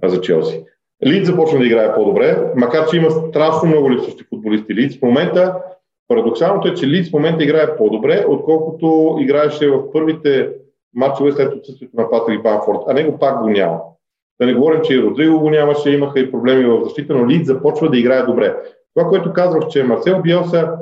за 0.04 0.20
Челси. 0.20 0.64
Лид 1.06 1.26
започна 1.26 1.58
да 1.58 1.66
играе 1.66 1.94
по-добре, 1.94 2.52
макар 2.56 2.88
че 2.88 2.96
има 2.96 3.10
страшно 3.10 3.68
много 3.68 3.90
липсващи 3.90 4.24
футболисти. 4.24 4.74
Лид 4.74 4.98
в 4.98 5.02
момента, 5.02 5.62
парадоксалното 6.08 6.68
е, 6.68 6.74
че 6.74 6.86
Лид 6.86 7.08
в 7.08 7.12
момента 7.12 7.44
играе 7.44 7.76
по-добре, 7.76 8.24
отколкото 8.28 9.16
играеше 9.20 9.68
в 9.70 9.92
първите 9.92 10.50
матчове 10.94 11.32
след 11.32 11.54
отсъствието 11.54 11.96
на 11.96 12.10
Патрик 12.10 12.42
Банфорд, 12.42 12.78
а 12.88 12.92
него 12.92 13.18
пак 13.18 13.42
го 13.42 13.48
няма. 13.50 13.80
Да 14.40 14.46
не 14.46 14.54
говорим, 14.54 14.80
че 14.82 14.94
и 14.94 15.02
Родриго 15.02 15.40
го 15.40 15.50
нямаше, 15.50 15.90
имаха 15.90 16.20
и 16.20 16.30
проблеми 16.30 16.64
в 16.64 16.84
защита, 16.84 17.14
но 17.14 17.28
Лид 17.28 17.46
започва 17.46 17.90
да 17.90 17.98
играе 17.98 18.22
добре. 18.22 18.56
Това, 18.94 19.08
което 19.08 19.32
казвах, 19.32 19.68
че 19.68 19.84
Марсел 19.84 20.22
Биелса 20.22 20.78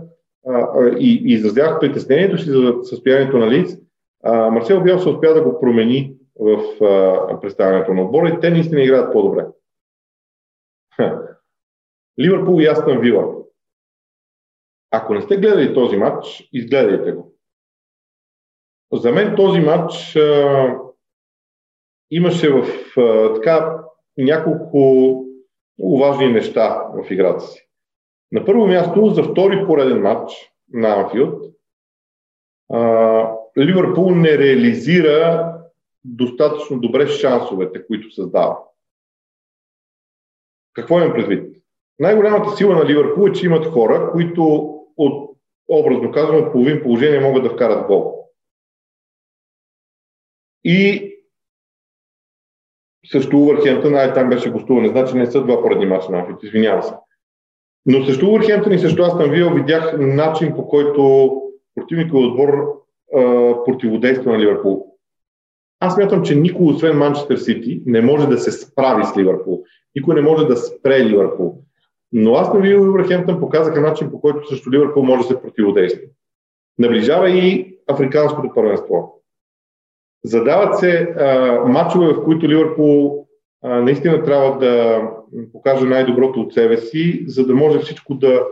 и, 0.99 1.23
и 1.25 1.33
изразявах 1.33 1.81
притеснението 1.81 2.39
си 2.39 2.51
за 2.51 2.75
състоянието 2.83 3.39
на 3.39 3.51
Лиц, 3.51 3.79
Марсел 4.25 4.81
Биелса 4.81 5.11
успя 5.11 5.35
да 5.35 5.43
го 5.43 5.61
промени 5.61 6.15
в 6.41 6.85
а, 6.85 7.41
представянето 7.41 7.95
на 7.95 8.03
отбора 8.03 8.29
и 8.29 8.41
те 8.41 8.51
наистина 8.51 8.83
играят 8.83 9.13
по-добре. 9.13 9.47
Ливърпул 12.21 12.61
и 12.61 12.67
Астън 12.67 13.01
Вила. 13.01 13.35
Ако 14.91 15.15
не 15.15 15.23
сте 15.23 15.37
гледали 15.37 15.75
този 15.75 15.97
матч, 15.97 16.49
изгледайте 16.53 17.13
го. 17.13 17.32
За 18.93 19.13
мен 19.13 19.37
този 19.37 19.61
матч 19.61 20.17
а, 20.17 20.79
имаше 22.11 22.51
в 22.51 22.67
а, 22.97 23.35
така 23.35 23.79
няколко 24.19 25.19
важни 26.01 26.33
неща 26.33 26.83
в 26.95 27.11
играта 27.11 27.41
си. 27.41 27.69
На 28.33 28.45
първо 28.45 28.67
място, 28.67 29.07
за 29.07 29.23
втори 29.23 29.67
пореден 29.67 30.01
матч 30.01 30.33
на 30.73 30.89
Анфилд, 30.89 31.53
Ливърпул 33.59 34.11
не 34.11 34.39
реализира 34.39 35.53
достатъчно 36.05 36.81
добре 36.81 37.07
шансовете, 37.07 37.87
които 37.87 38.11
създава. 38.11 38.59
Какво 40.73 41.01
имам 41.01 41.13
предвид? 41.13 41.57
Най-голямата 41.99 42.57
сила 42.57 42.75
на 42.75 42.87
Ливърпул 42.87 43.29
е, 43.29 43.33
че 43.33 43.47
имат 43.47 43.67
хора, 43.67 44.11
които 44.13 44.45
от 44.97 45.37
образно 45.69 46.13
казано 46.13 46.53
половин 46.53 46.83
положение 46.83 47.21
могат 47.21 47.43
да 47.43 47.51
вкарат 47.51 47.87
гол. 47.87 48.22
И 50.65 51.09
също 53.07 53.39
Увърхемптън, 53.39 53.95
ай 53.95 54.15
там 54.15 54.29
беше 54.29 54.51
гостуване, 54.51 54.89
значи 54.89 55.17
не 55.17 55.27
са 55.27 55.43
два 55.43 55.63
поради 55.63 55.87
мача 55.87 56.13
на 56.13 56.19
Анфит, 56.19 56.43
извинявам 56.43 56.83
се. 56.83 56.95
Но 57.87 58.05
също 58.05 58.29
Увърхемптън 58.29 58.73
и 58.73 58.79
също 58.79 59.03
Астан 59.03 59.31
Вил 59.31 59.51
видях 59.55 59.95
начин 59.99 60.55
по 60.55 60.69
който 60.69 61.31
противникът 61.75 62.15
отбор 62.15 62.83
противодейства 63.65 64.33
на 64.33 64.39
Ливърпул. 64.39 64.87
Аз 65.81 65.95
смятам, 65.95 66.23
че 66.23 66.35
никой, 66.35 66.67
освен 66.67 66.99
Манчестър 66.99 67.37
Сити, 67.37 67.83
не 67.87 68.01
може 68.01 68.27
да 68.27 68.39
се 68.39 68.53
справи 68.53 69.05
с 69.05 69.17
Ливърпул. 69.17 69.65
Никой 69.97 70.15
не 70.15 70.21
може 70.21 70.47
да 70.47 70.57
спре 70.57 71.05
Ливърпул. 71.05 71.59
Но 72.13 72.35
аз 72.35 72.55
на 72.55 72.61
Вил 72.61 72.83
Увърхемптън 72.83 73.41
показаха 73.41 73.81
начин, 73.81 74.11
по 74.11 74.21
който 74.21 74.49
също 74.49 74.73
Ливърпул 74.73 75.03
може 75.03 75.23
да 75.23 75.29
се 75.29 75.43
противодейства. 75.43 76.03
Наближава 76.79 77.31
и 77.31 77.77
африканското 77.87 78.55
първенство. 78.55 79.22
Задават 80.25 80.79
се 80.79 81.15
а, 81.19 81.53
матчове, 81.67 82.07
в 82.07 82.25
които 82.25 82.49
Ливърпул 82.49 83.27
а, 83.63 83.81
наистина 83.81 84.23
трябва 84.23 84.59
да 84.59 85.03
покаже 85.53 85.87
най-доброто 85.87 86.41
от 86.41 86.55
себе 86.55 86.77
си, 86.77 87.25
за 87.27 87.47
да 87.47 87.55
може 87.55 87.79
всичко 87.79 88.15
да, 88.15 88.43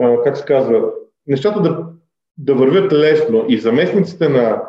а, 0.00 0.22
как 0.22 0.36
се 0.36 0.44
казва, 0.44 0.90
нещата 1.26 1.62
да, 1.62 1.86
да 2.38 2.54
вървят 2.54 2.92
лесно. 2.92 3.44
И 3.48 3.58
заместниците 3.58 4.28
на 4.28 4.62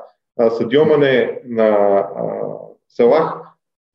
Садиомане 0.50 1.40
на 1.46 1.68
а, 1.68 2.08
Салах 2.90 3.42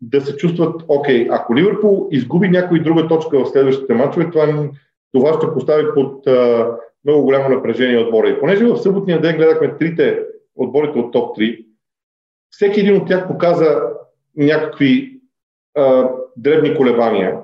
да 0.01 0.21
се 0.21 0.37
чувстват, 0.37 0.83
окей, 0.89 1.29
ако 1.31 1.57
Ливърпул 1.57 2.09
изгуби 2.11 2.49
някой 2.49 2.83
друга 2.83 3.09
точка 3.09 3.45
в 3.45 3.49
следващите 3.49 3.95
матчове, 3.95 4.31
това, 4.31 4.69
това 5.13 5.33
ще 5.33 5.53
постави 5.55 5.85
под 5.95 6.27
а, 6.27 6.71
много 7.05 7.23
голямо 7.23 7.49
напрежение 7.49 7.99
отбора. 7.99 8.29
И 8.29 8.41
понеже 8.41 8.65
в 8.65 8.77
съботния 8.77 9.21
ден 9.21 9.37
гледахме 9.37 9.77
трите 9.79 10.23
отборите 10.57 10.99
от 10.99 11.13
топ 11.13 11.37
3, 11.37 11.67
всеки 12.51 12.81
един 12.81 12.97
от 12.97 13.09
тях 13.09 13.29
показа 13.29 13.83
някакви 14.37 15.21
а, 15.77 16.11
дребни 16.37 16.77
колебания. 16.77 17.39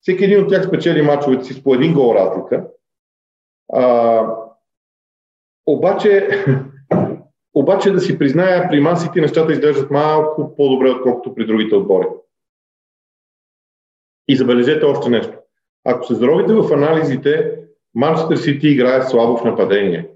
Всеки 0.00 0.24
един 0.24 0.42
от 0.42 0.48
тях 0.48 0.64
спечели 0.66 1.02
мачовете 1.02 1.44
си 1.44 1.52
с 1.54 1.62
по 1.62 1.74
един 1.74 1.94
гол 1.94 2.14
разлика. 2.14 2.66
А, 3.72 4.26
обаче, 5.66 6.28
обаче 7.54 7.90
да 7.90 8.00
си 8.00 8.18
призная, 8.18 8.68
при 8.68 8.80
масите 8.80 9.20
нещата 9.20 9.52
изглеждат 9.52 9.90
малко 9.90 10.56
по-добре, 10.56 10.90
отколкото 10.90 11.34
при 11.34 11.46
другите 11.46 11.74
отбори. 11.74 12.06
И 14.28 14.36
забележете 14.36 14.84
още 14.84 15.10
нещо. 15.10 15.38
Ако 15.84 16.06
се 16.06 16.14
заровите 16.14 16.54
в 16.54 16.72
анализите, 16.72 17.58
Манчестър 17.94 18.36
Сити 18.36 18.68
играе 18.68 19.02
слабо 19.02 19.36
в 19.36 19.44
нападение 19.44 20.08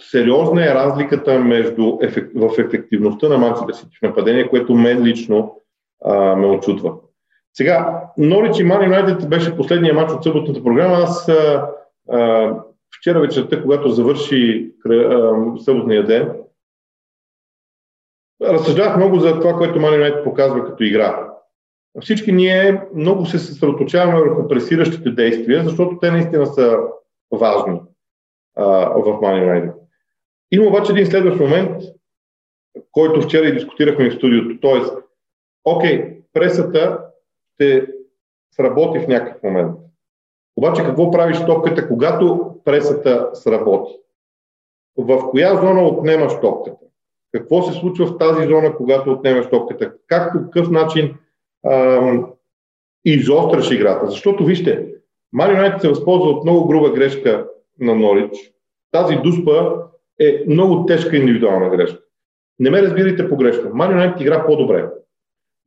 сериозна 0.00 0.64
е 0.64 0.74
разликата 0.74 1.38
между 1.38 1.98
ефект, 2.02 2.30
в 2.34 2.50
ефективността 2.58 3.28
на 3.28 3.38
Манчестър 3.38 3.72
Сити 3.74 3.96
в 3.98 4.02
нападение, 4.02 4.48
което 4.48 4.74
мен 4.74 5.02
лично 5.02 5.60
а, 6.04 6.36
ме 6.36 6.46
очутва. 6.46 6.94
Сега, 7.54 8.02
Норич 8.18 8.58
и 8.58 8.64
Ман 8.64 8.84
Юнайтед 8.84 9.28
беше 9.28 9.56
последния 9.56 9.94
матч 9.94 10.12
от 10.12 10.24
съботната 10.24 10.64
програма. 10.64 10.96
Аз 10.96 11.28
а, 11.28 11.70
а, 12.10 12.54
вчера 12.98 13.20
вечерта, 13.20 13.62
когато 13.62 13.88
завърши 13.88 14.72
а, 14.90 15.34
съботния 15.58 16.06
ден, 16.06 16.32
разсъждавах 18.42 18.96
много 18.96 19.18
за 19.18 19.40
това, 19.40 19.52
което 19.52 19.80
Ман 19.80 19.94
Юнайтед 19.94 20.24
показва 20.24 20.64
като 20.64 20.84
игра. 20.84 21.26
Всички 22.00 22.32
ние 22.32 22.82
много 22.94 23.26
се 23.26 23.38
съсредоточаваме 23.38 24.20
върху 24.20 24.48
пресиращите 24.48 25.10
действия, 25.10 25.64
защото 25.64 25.98
те 26.00 26.10
наистина 26.10 26.46
са 26.46 26.78
важни 27.32 27.80
а, 28.56 28.64
в 28.88 29.18
Ман 29.22 29.42
Юнайтед. 29.42 29.79
Има 30.52 30.66
обаче 30.66 30.92
един 30.92 31.06
следващ 31.06 31.40
момент, 31.40 31.82
който 32.92 33.22
вчера 33.22 33.46
и 33.46 33.52
дискутирахме 33.52 34.10
в 34.10 34.14
студиото. 34.14 34.60
Тоест, 34.60 34.94
окей, 35.64 36.20
пресата 36.32 37.04
ще 37.54 37.86
сработи 38.56 38.98
в 38.98 39.08
някакъв 39.08 39.42
момент. 39.42 39.76
Обаче 40.56 40.82
какво 40.82 41.10
правиш 41.10 41.38
топката, 41.46 41.88
когато 41.88 42.54
пресата 42.64 43.30
сработи? 43.34 43.92
В 44.96 45.30
коя 45.30 45.54
зона 45.56 45.82
отнемаш 45.86 46.32
топката? 46.40 46.86
Какво 47.32 47.62
се 47.62 47.72
случва 47.72 48.06
в 48.06 48.18
тази 48.18 48.48
зона, 48.48 48.76
когато 48.76 49.12
отнемаш 49.12 49.48
топката? 49.48 49.92
Как 50.06 50.32
по 50.32 50.38
какъв 50.38 50.70
начин 50.70 51.14
ам, 51.66 52.32
изостряш 53.04 53.70
играта? 53.70 54.10
Защото 54.10 54.44
вижте, 54.44 54.94
Мари 55.32 55.52
Юнайтед 55.52 55.80
се 55.80 55.88
възползва 55.88 56.30
от 56.30 56.44
много 56.44 56.68
груба 56.68 56.90
грешка 56.90 57.48
на 57.78 57.94
Норич. 57.94 58.52
Тази 58.90 59.16
дуспа 59.16 59.74
е 60.20 60.44
много 60.48 60.86
тежка 60.86 61.16
индивидуална 61.16 61.68
грешка. 61.68 62.00
Не 62.58 62.70
ме 62.70 62.82
разбирайте 62.82 63.28
погрешно. 63.28 63.70
Ман 63.74 63.90
Юнайтед 63.90 64.20
игра 64.20 64.46
по-добре. 64.46 64.88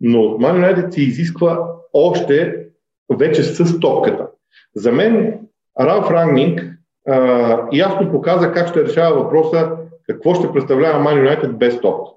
но 0.02 0.20
Man 0.20 0.76
United 0.76 0.90
се 0.90 1.02
изисква 1.02 1.68
още 1.94 2.66
вече 3.10 3.44
с 3.44 3.80
топката. 3.80 4.28
За 4.76 4.92
мен 4.92 5.40
Ралф 5.80 6.12
Рангнинг 6.12 6.62
а, 7.08 7.68
ясно 7.74 8.12
показа 8.12 8.52
как 8.52 8.68
ще 8.68 8.84
решава 8.84 9.24
въпроса 9.24 9.72
какво 10.08 10.36
ще 10.36 10.52
представлява 10.52 11.04
Man 11.04 11.28
United 11.28 11.52
без 11.52 11.82
топка. 11.82 12.12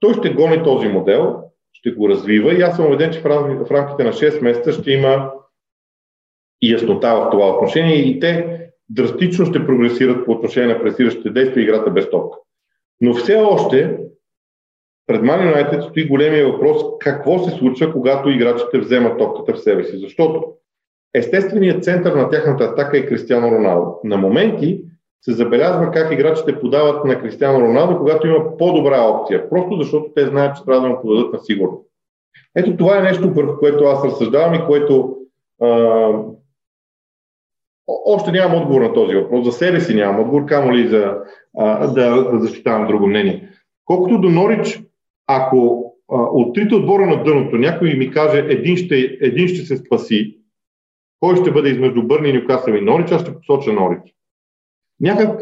Той 0.00 0.14
ще 0.14 0.34
гони 0.34 0.62
този 0.62 0.88
модел, 0.88 1.42
ще 1.72 1.90
го 1.90 2.08
развива 2.08 2.54
и 2.54 2.62
аз 2.62 2.76
съм 2.76 2.86
убеден, 2.86 3.12
че 3.12 3.20
в 3.20 3.70
рамките 3.70 4.04
на 4.04 4.12
6 4.12 4.42
месеца 4.42 4.72
ще 4.72 4.90
има 4.90 5.32
яснота 6.62 7.14
в 7.14 7.30
това 7.30 7.50
отношение 7.50 7.96
и 7.96 8.20
те 8.20 8.63
драстично 8.90 9.46
ще 9.46 9.66
прогресират 9.66 10.24
по 10.24 10.32
отношение 10.32 10.74
на 10.74 10.82
пресиращите 10.82 11.30
действия 11.30 11.62
и 11.62 11.64
играта 11.64 11.90
без 11.90 12.10
топка. 12.10 12.38
Но 13.00 13.14
все 13.14 13.36
още 13.36 13.98
пред 15.06 15.22
Man 15.22 15.54
United 15.54 15.80
стои 15.80 16.08
големия 16.08 16.52
въпрос 16.52 16.82
какво 17.00 17.38
се 17.38 17.50
случва, 17.50 17.92
когато 17.92 18.30
играчите 18.30 18.78
вземат 18.78 19.18
топката 19.18 19.54
в 19.54 19.62
себе 19.62 19.84
си. 19.84 19.98
Защото 19.98 20.44
естественият 21.14 21.84
център 21.84 22.12
на 22.12 22.30
тяхната 22.30 22.64
атака 22.64 22.98
е 22.98 23.06
Кристиано 23.06 23.50
Роналдо. 23.50 23.96
На 24.04 24.16
моменти 24.16 24.84
се 25.22 25.32
забелязва 25.32 25.90
как 25.90 26.12
играчите 26.12 26.60
подават 26.60 27.04
на 27.04 27.20
Кристиано 27.20 27.60
Роналдо, 27.60 27.98
когато 27.98 28.26
има 28.26 28.56
по-добра 28.56 29.02
опция. 29.02 29.50
Просто 29.50 29.76
защото 29.76 30.12
те 30.14 30.26
знаят, 30.26 30.56
че 30.56 30.64
трябва 30.64 30.80
да 30.80 30.88
му 30.88 31.00
подадат 31.02 31.32
на 31.32 31.38
сигурно. 31.38 31.84
Ето 32.56 32.76
това 32.76 32.98
е 32.98 33.02
нещо, 33.02 33.30
върху 33.30 33.58
което 33.58 33.84
аз 33.84 34.04
разсъждавам 34.04 34.54
и 34.54 34.64
което 34.66 35.16
а, 35.62 35.68
още 37.86 38.32
нямам 38.32 38.62
отговор 38.62 38.82
на 38.82 38.92
този 38.92 39.14
въпрос. 39.14 39.44
За 39.44 39.52
себе 39.52 39.80
си 39.80 39.94
нямам 39.94 40.20
отговор, 40.20 40.46
камо 40.46 40.72
ли 40.72 40.88
за, 40.88 41.16
а, 41.58 41.86
да, 41.86 42.30
защитавам 42.38 42.86
друго 42.86 43.06
мнение. 43.06 43.48
Колкото 43.84 44.20
до 44.20 44.30
Норич, 44.30 44.82
ако 45.26 45.90
а, 46.12 46.16
от 46.16 46.54
трите 46.54 46.74
отбора 46.74 47.06
на 47.06 47.24
дъното 47.24 47.56
някой 47.56 47.94
ми 47.94 48.10
каже 48.10 48.38
един 48.38 48.76
ще, 48.76 49.18
един 49.20 49.48
ще 49.48 49.62
се 49.62 49.76
спаси, 49.76 50.38
кой 51.20 51.36
ще 51.36 51.52
бъде 51.52 51.70
измежду 51.70 52.02
Бърни, 52.02 52.32
Нюкасъл 52.32 52.72
и 52.72 52.80
Норич, 52.80 53.12
аз 53.12 53.22
ще 53.22 53.34
посоча 53.34 53.72
Норич. 53.72 54.14
Някак, 55.00 55.40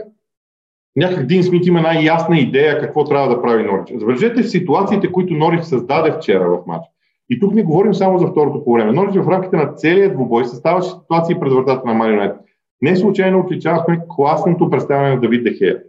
някак 0.96 1.26
Дин 1.26 1.42
Смит 1.42 1.66
има 1.66 1.80
най-ясна 1.80 2.38
идея 2.38 2.80
какво 2.80 3.04
трябва 3.04 3.28
да 3.28 3.42
прави 3.42 3.62
Норич. 3.62 4.00
Забележете 4.00 4.42
ситуациите, 4.42 5.12
които 5.12 5.34
Норич 5.34 5.62
създаде 5.62 6.12
вчера 6.12 6.50
в 6.50 6.66
матч. 6.66 6.91
И 7.32 7.40
тук 7.40 7.54
не 7.54 7.62
говорим 7.62 7.94
само 7.94 8.18
за 8.18 8.26
второто 8.26 8.64
по 8.64 8.72
време. 8.72 8.92
Норич 8.92 9.14
в 9.16 9.28
рамките 9.28 9.56
на 9.56 9.74
целия 9.74 10.12
двубой 10.12 10.44
съставаше 10.44 10.90
ситуации 10.90 11.40
пред 11.40 11.52
вратата 11.52 11.86
на 11.86 11.94
Марионет. 11.94 12.36
Не 12.82 12.96
случайно 12.96 13.40
отличавахме 13.40 14.04
класното 14.08 14.70
представяне 14.70 15.14
на 15.14 15.20
Давид 15.20 15.44
Дехея. 15.44 15.82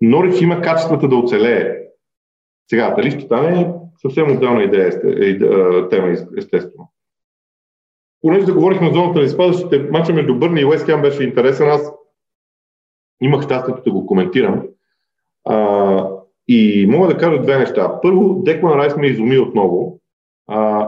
Норич 0.00 0.40
има 0.40 0.60
качествата 0.60 1.08
да 1.08 1.16
оцелее. 1.16 1.78
Сега, 2.70 2.94
дали 2.94 3.10
ще 3.10 3.20
стане 3.20 3.72
съвсем 4.02 4.36
отделна 4.36 4.62
идея, 4.62 4.90
тема, 5.88 6.16
естествено. 6.38 6.92
Понеже 8.20 8.46
да 8.46 8.54
говорихме 8.54 8.88
за 8.88 8.94
зоната 8.94 9.18
на 9.18 9.24
изпадащите, 9.24 9.78
мача 9.78 10.12
между 10.12 10.38
Бърни 10.38 10.60
и 10.60 10.64
Уест 10.64 10.86
беше 10.86 11.24
интересен. 11.24 11.68
Аз 11.68 11.92
имах 13.22 13.42
щастието 13.42 13.82
да 13.82 13.90
го 13.90 14.06
коментирам. 14.06 14.62
А, 15.44 16.08
и 16.52 16.86
мога 16.86 17.08
да 17.08 17.16
кажа 17.16 17.42
две 17.42 17.58
неща. 17.58 18.00
Първо, 18.02 18.42
Деклан 18.42 18.78
Райс 18.78 18.96
ме 18.96 19.06
изуми 19.06 19.38
отново. 19.38 20.00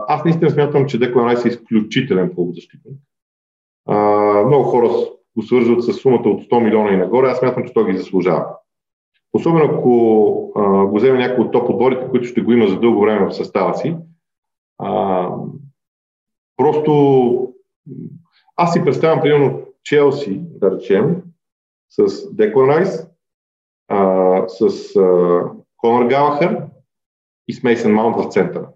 Аз 0.07 0.25
наистина 0.25 0.49
смятам, 0.51 0.85
че 0.85 0.99
Деклан 0.99 1.27
Райс 1.27 1.45
е 1.45 1.47
изключителен 1.47 2.31
полузащитник. 2.35 2.97
Много 4.45 4.63
хора 4.63 4.89
го 5.37 5.41
свързват 5.43 5.83
с 5.83 5.93
сумата 5.93 6.29
от 6.29 6.43
100 6.43 6.63
милиона 6.63 6.91
и 6.91 6.97
нагоре. 6.97 7.27
Аз 7.27 7.37
смятам, 7.37 7.65
че 7.67 7.73
той 7.73 7.91
ги 7.91 7.97
заслужава. 7.97 8.45
Особено 9.33 9.65
ако 9.65 9.89
го 10.89 10.95
вземе 10.95 11.17
някой 11.17 11.45
от 11.45 11.51
топ 11.51 11.69
отборите, 11.69 12.07
които 12.09 12.27
ще 12.27 12.41
го 12.41 12.51
има 12.51 12.67
за 12.67 12.79
дълго 12.79 13.01
време 13.01 13.25
в 13.25 13.33
състава 13.33 13.73
си. 13.73 13.95
Просто 16.57 17.53
аз 18.55 18.73
си 18.73 18.83
представям, 18.83 19.21
примерно, 19.21 19.61
Челси, 19.83 20.41
да 20.41 20.71
речем, 20.71 21.21
с 21.89 22.35
Деклан 22.35 22.69
Райс, 22.69 23.07
а, 23.87 24.24
с 24.47 24.95
а, 24.95 25.41
Конор 25.77 26.05
Галахър 26.05 26.61
и 27.47 27.53
с 27.53 27.63
Мейсън 27.63 27.93
Маунт 27.93 28.15
в 28.15 28.29
центъра. 28.29 28.67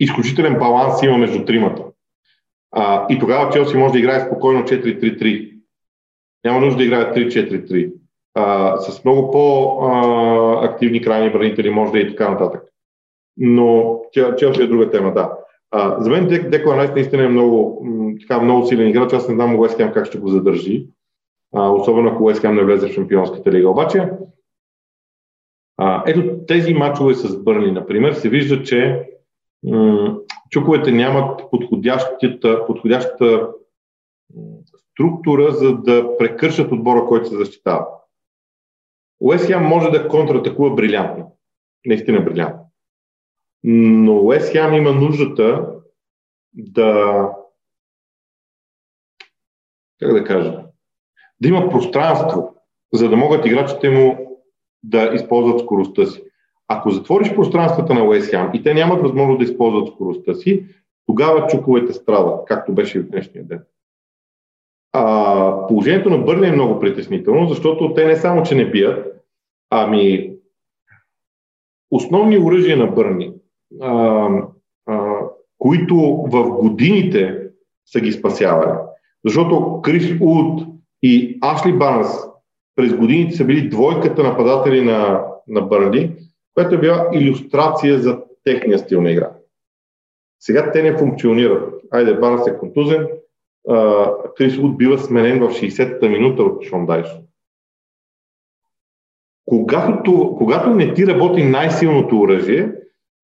Изключителен 0.00 0.58
баланс 0.58 1.02
има 1.02 1.18
между 1.18 1.44
тримата. 1.44 1.84
А, 2.72 3.06
и 3.10 3.18
тогава 3.18 3.52
Челси 3.52 3.76
може 3.76 3.92
да 3.92 3.98
играе 3.98 4.20
спокойно 4.20 4.62
4-3-3. 4.62 5.54
Няма 6.44 6.60
нужда 6.60 6.78
да 6.78 6.84
играе 6.84 7.14
3-4-3. 7.14 7.92
А, 8.34 8.76
с 8.76 9.04
много 9.04 9.30
по-активни 9.30 11.02
крайни 11.02 11.32
бранители 11.32 11.70
може 11.70 11.92
да 11.92 11.98
е 11.98 12.02
и 12.02 12.08
така 12.08 12.30
нататък. 12.30 12.62
Но 13.36 14.00
Челси 14.38 14.62
е 14.62 14.66
друга 14.66 14.90
тема, 14.90 15.14
да. 15.14 15.32
А, 15.70 16.02
за 16.02 16.10
мен 16.10 16.28
Деклан 16.50 16.78
Райс 16.78 16.90
наистина 16.90 17.24
е 17.24 17.28
много, 17.28 17.86
така, 18.20 18.40
много 18.40 18.66
силен 18.66 18.88
играч. 18.88 19.12
Аз 19.12 19.28
не 19.28 19.34
знам 19.34 19.58
Уест 19.58 19.76
как 19.76 20.06
ще 20.06 20.18
го 20.18 20.28
задържи 20.28 20.86
а, 21.54 21.70
особено 21.70 22.08
ако 22.08 22.24
Уест 22.24 22.44
не 22.44 22.64
влезе 22.64 22.88
в 22.88 22.92
Шампионската 22.92 23.52
лига. 23.52 23.68
Обаче, 23.68 24.10
а, 25.78 26.02
ето 26.06 26.46
тези 26.46 26.74
матчове 26.74 27.14
с 27.14 27.42
Бърни, 27.42 27.72
например, 27.72 28.12
се 28.12 28.28
вижда, 28.28 28.62
че 28.62 29.08
м- 29.62 30.18
чуковете 30.50 30.92
нямат 30.92 31.50
подходящата, 31.50 32.66
подходящата 32.66 33.48
структура, 34.76 35.52
за 35.52 35.76
да 35.76 36.16
прекършат 36.18 36.72
отбора, 36.72 37.04
който 37.04 37.28
се 37.28 37.36
защитава. 37.36 37.88
Уест 39.20 39.50
може 39.60 39.90
да 39.90 40.08
контратакува 40.08 40.74
брилянтно. 40.74 41.36
Наистина 41.86 42.20
брилянтно. 42.20 42.72
Но 43.64 44.18
Уест 44.18 44.54
има 44.54 44.92
нуждата 44.92 45.72
да 46.54 47.22
как 50.00 50.12
да 50.12 50.24
кажа, 50.24 50.64
да 51.40 51.48
има 51.48 51.68
пространство, 51.68 52.54
за 52.92 53.08
да 53.08 53.16
могат 53.16 53.46
играчите 53.46 53.90
му 53.90 54.27
да 54.82 55.10
използват 55.14 55.60
скоростта 55.60 56.06
си. 56.06 56.22
Ако 56.68 56.90
затвориш 56.90 57.34
пространствата 57.34 57.94
на 57.94 58.04
Уест 58.04 58.30
Хем 58.30 58.50
и 58.54 58.62
те 58.62 58.74
нямат 58.74 59.02
възможност 59.02 59.38
да 59.38 59.44
използват 59.44 59.88
скоростта 59.88 60.34
си, 60.34 60.66
тогава 61.06 61.46
чуковете 61.46 61.92
страдат, 61.92 62.44
както 62.46 62.72
беше 62.72 62.98
и 62.98 63.00
в 63.00 63.08
днешния 63.08 63.44
ден. 63.44 63.62
А, 64.92 65.66
положението 65.66 66.10
на 66.10 66.18
Бърни 66.18 66.48
е 66.48 66.52
много 66.52 66.80
притеснително, 66.80 67.48
защото 67.48 67.94
те 67.94 68.06
не 68.06 68.16
само, 68.16 68.42
че 68.42 68.54
не 68.54 68.70
бият, 68.70 69.24
ами 69.70 70.32
основни 71.90 72.38
оръжия 72.38 72.76
на 72.76 72.86
Бърни, 72.86 73.32
а, 73.80 74.28
а, 74.86 75.20
които 75.58 75.96
в 76.26 76.50
годините 76.50 77.48
са 77.86 78.00
ги 78.00 78.12
спасявали. 78.12 78.78
Защото 79.24 79.82
Крис 79.82 80.20
Уд 80.20 80.62
и 81.02 81.38
Ашли 81.40 81.72
Барнс 81.72 82.27
през 82.78 82.94
годините 82.94 83.36
са 83.36 83.44
били 83.44 83.68
двойката 83.68 84.22
нападатели 84.22 84.84
на, 84.84 85.24
на 85.48 85.60
Бърли, 85.60 86.12
която 86.54 86.74
е 86.74 86.78
била 86.78 87.08
иллюстрация 87.12 87.98
за 87.98 88.18
техния 88.44 88.78
стил 88.78 89.02
на 89.02 89.10
игра. 89.10 89.30
Сега 90.40 90.72
те 90.72 90.82
не 90.82 90.98
функционират. 90.98 91.74
Айде, 91.90 92.14
Барнс 92.14 92.46
е 92.46 92.58
контузен, 92.58 93.08
Крис 94.36 94.58
Уд 94.58 94.76
бива 94.76 94.98
сменен 94.98 95.40
в 95.40 95.52
60-та 95.52 96.08
минута 96.08 96.42
от 96.42 96.64
Шон 96.64 96.86
Дайш. 96.86 97.06
Когато, 99.44 100.34
когато 100.38 100.70
не 100.70 100.94
ти 100.94 101.06
работи 101.06 101.44
най-силното 101.44 102.20
оръжие, 102.20 102.72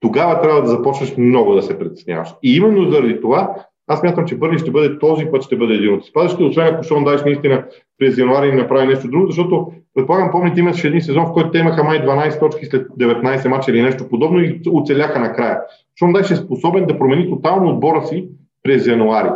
тогава 0.01 0.41
трябва 0.41 0.63
да 0.63 0.69
започнеш 0.69 1.17
много 1.17 1.55
да 1.55 1.63
се 1.63 1.79
притесняваш. 1.79 2.29
И 2.43 2.57
именно 2.57 2.91
заради 2.91 3.21
това 3.21 3.67
аз 3.87 4.03
мятам, 4.03 4.27
че 4.27 4.37
Бърни 4.37 4.59
ще 4.59 4.71
бъде 4.71 4.99
този 4.99 5.27
път, 5.27 5.43
ще 5.43 5.57
бъде 5.57 5.75
един 5.75 5.95
от 5.95 6.05
изпадащите, 6.05 6.45
освен 6.45 6.67
ако 6.67 6.83
Шон 6.83 7.05
Дайш 7.05 7.25
наистина 7.25 7.65
през 7.99 8.19
януари 8.19 8.53
не 8.53 8.63
направи 8.63 8.87
нещо 8.87 9.09
друго, 9.09 9.27
защото 9.27 9.73
предполагам, 9.95 10.31
помните, 10.31 10.61
имаше 10.61 10.89
един 10.89 11.01
сезон, 11.01 11.27
в 11.27 11.33
който 11.33 11.51
те 11.51 11.59
имаха 11.59 11.85
май 11.85 11.99
12 11.99 12.41
точки 12.41 12.67
след 12.67 12.89
19 12.89 13.49
мача 13.49 13.71
или 13.71 13.83
нещо 13.83 14.09
подобно 14.09 14.41
и 14.41 14.61
оцеляха 14.73 15.21
накрая. 15.21 15.61
Шон 15.99 16.13
Дайш 16.13 16.31
е 16.31 16.37
способен 16.37 16.87
да 16.87 16.99
промени 16.99 17.29
тотално 17.29 17.71
отбора 17.71 18.07
си 18.07 18.29
през 18.63 18.87
януари. 18.87 19.31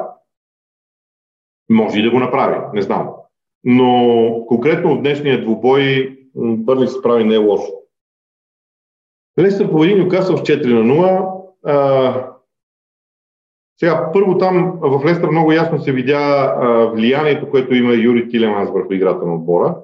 Може 1.71 1.99
и 1.99 2.03
да 2.03 2.11
го 2.11 2.19
направи, 2.19 2.57
не 2.75 2.83
знам. 2.83 3.09
Но 3.65 4.45
конкретно 4.47 4.93
от 4.93 5.01
днешния 5.01 5.43
двубой 5.43 6.15
Бърни 6.37 6.87
се 6.87 6.99
справи 6.99 7.25
не 7.25 7.35
е 7.35 7.39
лошо. 7.39 7.73
Лестър 9.41 9.71
победи 9.71 9.95
Нюкасъл 9.95 10.37
с 10.37 10.41
4 10.41 10.83
на 10.83 10.95
0. 11.65 12.28
Сега, 13.81 14.11
първо 14.13 14.39
там 14.39 14.79
в 14.81 15.05
Лестър 15.05 15.31
много 15.31 15.53
ясно 15.53 15.79
се 15.79 15.93
видя 15.93 16.55
а, 16.61 16.87
влиянието, 16.87 17.51
което 17.51 17.75
има 17.75 17.95
Юри 17.95 18.29
Тилеманс 18.29 18.71
върху 18.71 18.93
играта 18.93 19.27
на 19.27 19.35
отбора, 19.35 19.77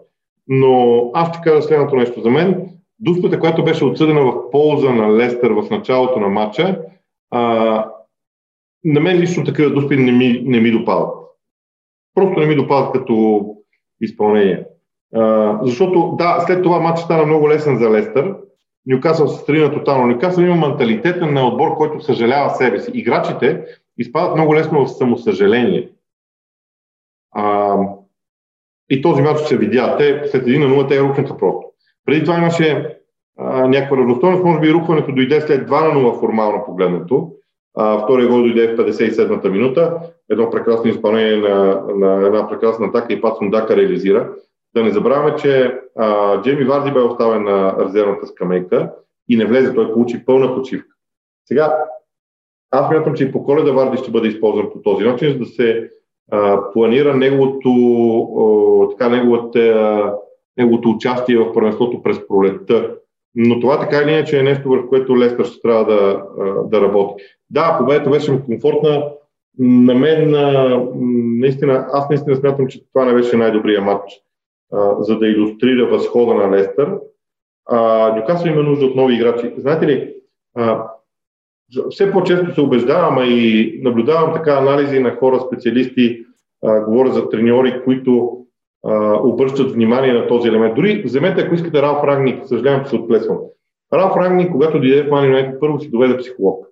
но 0.48 1.10
аз 1.14 1.28
ще 1.28 1.40
кажа 1.40 1.62
следното 1.62 1.96
нещо 1.96 2.20
за 2.20 2.30
мен. 2.30 2.68
Дуспата, 2.98 3.40
която 3.40 3.64
беше 3.64 3.84
отсъдена 3.84 4.20
в 4.24 4.50
полза 4.50 4.90
на 4.90 5.16
Лестър 5.16 5.50
в 5.50 5.70
началото 5.70 6.20
на 6.20 6.28
матча, 6.28 6.80
а, 7.30 7.40
на 8.84 9.00
мен 9.00 9.18
лично 9.18 9.44
такива 9.44 9.70
дуспи 9.70 9.96
не 9.96 10.12
ми, 10.12 10.42
не 10.44 10.60
ми 10.60 10.70
допадат. 10.70 11.10
Просто 12.14 12.40
не 12.40 12.46
ми 12.46 12.56
допадат 12.56 12.92
като 12.92 13.46
изпълнение. 14.00 14.64
А, 15.14 15.58
защото, 15.62 16.14
да, 16.18 16.40
след 16.46 16.62
това 16.62 16.80
матчът 16.80 17.04
стана 17.04 17.26
много 17.26 17.48
лесен 17.48 17.78
за 17.78 17.90
Лестър, 17.90 18.34
Нюкасъл 18.86 19.28
се 19.28 19.42
страни 19.42 19.60
на 19.60 19.72
тотално. 19.72 20.06
Нюкасъл 20.06 20.42
има 20.42 20.68
менталитета 20.68 21.26
на 21.26 21.46
отбор, 21.46 21.74
който 21.74 22.00
съжалява 22.00 22.50
себе 22.50 22.80
си. 22.80 22.90
Играчите 22.94 23.64
изпадат 23.98 24.34
много 24.34 24.54
лесно 24.54 24.84
в 24.84 24.90
самосъжаление. 24.90 25.90
А, 27.32 27.76
и 28.90 29.02
този 29.02 29.22
матч 29.22 29.40
се 29.40 29.56
видя. 29.56 29.96
Те 29.98 30.22
след 30.30 30.42
един 30.42 30.60
на 30.60 30.66
0 30.66 30.88
те 30.88 31.00
рухнаха 31.00 31.36
просто. 31.36 31.66
Преди 32.06 32.24
това 32.24 32.38
имаше 32.38 32.98
а, 33.38 33.68
някаква 33.68 33.96
равностойност, 33.96 34.44
може 34.44 34.60
би 34.60 34.72
рухването 34.72 35.12
дойде 35.12 35.40
след 35.40 35.68
2 35.68 35.94
на 35.94 36.00
0 36.00 36.20
формално 36.20 36.64
погледнато. 36.64 37.32
А, 37.76 38.04
втория 38.04 38.28
гол 38.28 38.38
дойде 38.38 38.74
в 38.74 38.76
57-та 38.76 39.48
минута. 39.48 40.00
Едно 40.30 40.50
прекрасно 40.50 40.90
изпълнение 40.90 41.36
на, 41.36 41.82
на 41.94 42.26
една 42.26 42.48
прекрасна 42.48 42.86
атака 42.86 43.12
и 43.12 43.20
Пацун 43.20 43.50
Дака 43.50 43.76
реализира. 43.76 44.32
Да 44.74 44.82
не 44.82 44.90
забравяме, 44.90 45.36
че 45.36 45.80
а, 45.96 46.42
Джейми 46.42 46.64
Варди 46.64 46.90
бе 46.90 47.00
оставен 47.00 47.44
на 47.44 47.76
резервната 47.84 48.26
скамейка 48.26 48.92
и 49.28 49.36
не 49.36 49.46
влезе. 49.46 49.74
Той 49.74 49.92
получи 49.92 50.24
пълна 50.24 50.54
почивка. 50.54 50.94
Сега, 51.48 51.78
аз 52.74 52.90
мятам, 52.90 53.14
че 53.14 53.24
и 53.24 53.32
по 53.32 53.44
коледа 53.44 53.72
Варди 53.72 53.96
ще 53.96 54.10
бъде 54.10 54.28
използван 54.28 54.70
по 54.72 54.78
този 54.78 55.04
начин, 55.04 55.32
за 55.32 55.38
да 55.38 55.46
се 55.46 55.90
а, 56.30 56.72
планира 56.72 57.14
неговото, 57.14 57.70
а, 58.38 58.88
така, 58.90 59.08
неговата, 59.08 60.14
неговото 60.56 60.90
участие 60.90 61.38
в 61.38 61.52
първенството 61.52 62.02
през 62.02 62.28
пролетта. 62.28 62.94
Но 63.34 63.60
това 63.60 63.80
така 63.80 63.96
или 63.96 64.10
иначе 64.10 64.38
е 64.38 64.42
нещо, 64.42 64.68
върху 64.68 64.88
което 64.88 65.18
Лестър 65.18 65.44
ще 65.44 65.60
трябва 65.60 65.84
да, 65.84 66.22
да 66.64 66.80
работи. 66.80 67.24
Да, 67.50 67.76
победата 67.78 68.10
беше 68.10 68.44
комфортна. 68.44 69.04
На 69.58 69.94
мен, 69.94 70.30
наистина, 71.40 71.86
аз 71.92 72.08
наистина 72.08 72.36
смятам, 72.36 72.66
че 72.66 72.84
това 72.92 73.04
не 73.04 73.14
беше 73.14 73.36
най-добрия 73.36 73.80
матч, 73.80 74.12
за 74.98 75.18
да 75.18 75.26
иллюстрира 75.26 75.86
възхода 75.86 76.34
на 76.34 76.50
Лестър. 76.50 76.98
Нюкасъл 78.16 78.48
има 78.48 78.62
нужда 78.62 78.86
от 78.86 78.96
нови 78.96 79.14
играчи. 79.14 79.54
Знаете 79.56 79.86
ли, 79.86 80.14
а, 80.56 80.86
все 81.90 82.12
по-често 82.12 82.54
се 82.54 82.60
убеждавам 82.60 83.18
и 83.24 83.72
наблюдавам 83.82 84.34
така 84.34 84.52
анализи 84.52 85.00
на 85.00 85.16
хора, 85.16 85.40
специалисти, 85.40 86.24
а, 86.64 86.80
говоря 86.80 87.12
за 87.12 87.28
треньори, 87.28 87.82
които 87.84 88.44
а, 88.86 89.20
обръщат 89.22 89.72
внимание 89.72 90.12
на 90.12 90.28
този 90.28 90.48
елемент. 90.48 90.74
Дори 90.74 91.02
вземете, 91.02 91.42
ако 91.42 91.54
искате 91.54 91.82
Ралф 91.82 92.04
Рагник, 92.04 92.46
съжалявам, 92.46 92.84
че 92.84 92.90
се 92.90 92.96
отплесвам. 92.96 93.38
Ралф 93.92 94.16
Рагник, 94.16 94.52
когато 94.52 94.80
дойде 94.80 95.02
в 95.02 95.10
Мани 95.10 95.52
първо 95.60 95.80
си 95.80 95.90
доведе 95.90 96.16
психолог. 96.16 96.66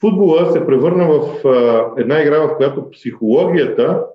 Футбола 0.00 0.52
се 0.52 0.66
превърна 0.66 1.08
в 1.08 1.48
а, 1.48 1.92
една 1.96 2.22
игра, 2.22 2.38
в 2.38 2.56
която 2.56 2.90
психологията 2.90 4.06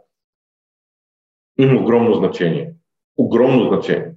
има 1.60 1.82
огромно 1.82 2.14
значение. 2.14 2.74
Огромно 3.18 3.68
значение. 3.68 4.12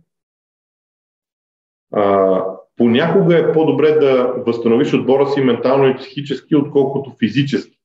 А, 1.93 2.45
понякога 2.77 3.39
е 3.39 3.53
по-добре 3.53 3.91
да 3.91 4.35
възстановиш 4.47 4.95
отбора 4.95 5.27
си 5.27 5.41
ментално 5.41 5.89
и 5.89 5.97
психически, 5.97 6.57
отколкото 6.57 7.13
физически. 7.19 7.79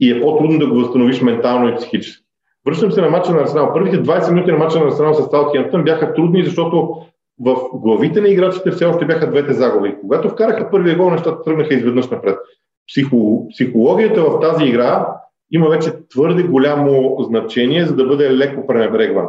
И 0.00 0.10
е 0.10 0.20
по-трудно 0.20 0.58
да 0.58 0.66
го 0.66 0.74
възстановиш 0.74 1.20
ментално 1.20 1.68
и 1.68 1.74
психически. 1.76 2.24
Връщам 2.66 2.92
се 2.92 3.00
на 3.00 3.10
мача 3.10 3.32
на 3.32 3.40
Арсенал. 3.40 3.72
Първите 3.72 4.02
20 4.02 4.32
минути 4.32 4.52
на 4.52 4.58
мача 4.58 4.80
на 4.80 4.86
Арсенал 4.86 5.14
с 5.14 5.30
Саутхемптън 5.30 5.84
бяха 5.84 6.14
трудни, 6.14 6.44
защото 6.44 7.02
в 7.40 7.56
главите 7.74 8.20
на 8.20 8.28
играчите 8.28 8.70
все 8.70 8.84
още 8.84 9.06
бяха 9.06 9.30
двете 9.30 9.52
загуби. 9.52 9.96
Когато 10.00 10.28
вкараха 10.28 10.70
първия 10.70 10.96
гол, 10.96 11.10
нещата 11.10 11.42
тръгнаха 11.42 11.74
изведнъж 11.74 12.08
напред. 12.08 12.38
Психо, 12.88 13.48
психологията 13.52 14.22
в 14.22 14.40
тази 14.40 14.64
игра 14.64 15.06
има 15.50 15.68
вече 15.68 15.92
твърде 16.08 16.42
голямо 16.42 17.16
значение, 17.20 17.86
за 17.86 17.96
да 17.96 18.04
бъде 18.04 18.36
леко 18.36 18.66
пренебрегвана. 18.66 19.28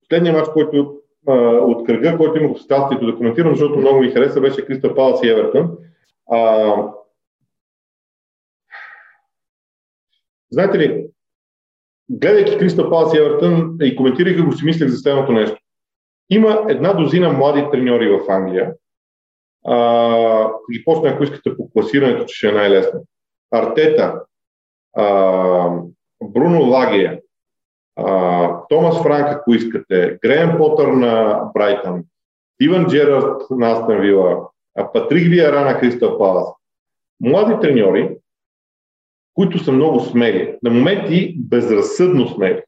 Последният 0.00 0.36
матч, 0.36 0.48
който 0.52 0.96
от 1.26 1.86
кръга, 1.86 2.16
който 2.16 2.38
имах 2.38 2.50
удоволствието 2.50 3.06
да 3.06 3.16
коментирам, 3.16 3.54
защото 3.54 3.78
много 3.78 4.00
ми 4.00 4.10
хареса, 4.10 4.40
беше 4.40 4.66
Криста 4.66 4.94
Палас 4.94 5.22
и 5.22 5.28
Евертън. 5.28 5.70
А, 6.30 6.74
знаете 10.50 10.78
ли, 10.78 11.06
гледайки 12.10 12.58
Криста 12.58 12.90
Палас 12.90 13.14
и 13.14 13.18
Евертън 13.18 13.76
и 13.82 13.96
коментирайки 13.96 14.40
го, 14.40 14.52
си 14.52 14.64
мислех 14.64 14.88
за 14.88 14.96
следното 14.96 15.32
нещо. 15.32 15.56
Има 16.30 16.64
една 16.68 16.92
дозина 16.92 17.32
млади 17.32 17.66
треньори 17.72 18.08
в 18.08 18.30
Англия. 18.30 18.74
А, 19.66 20.50
ги 20.72 20.84
почна, 20.84 21.08
ако 21.08 21.24
искате 21.24 21.56
по 21.56 21.70
класирането, 21.70 22.24
че 22.24 22.36
ще 22.36 22.48
е 22.48 22.52
най-лесно. 22.52 23.04
Артета, 23.50 24.20
а, 24.96 25.70
Бруно 26.24 26.70
Лагия, 26.70 27.20
Томас 28.68 29.02
Франк, 29.02 29.26
ако 29.28 29.54
искате, 29.54 30.18
Греем 30.22 30.56
Потър 30.58 30.88
на 30.88 31.42
Брайтън, 31.54 32.04
Стивен 32.54 32.86
Джерард 32.86 33.42
на 33.50 33.72
Астен 33.72 34.00
Вила, 34.00 34.48
Патрик 34.92 35.28
Виара 35.28 35.64
на 35.64 35.80
Кристал 35.80 36.18
Палас. 36.18 36.48
Млади 37.20 37.54
треньори, 37.60 38.16
които 39.34 39.58
са 39.58 39.72
много 39.72 40.00
смели, 40.00 40.58
на 40.62 40.70
моменти 40.70 41.36
безразсъдно 41.38 42.28
смели 42.28 42.62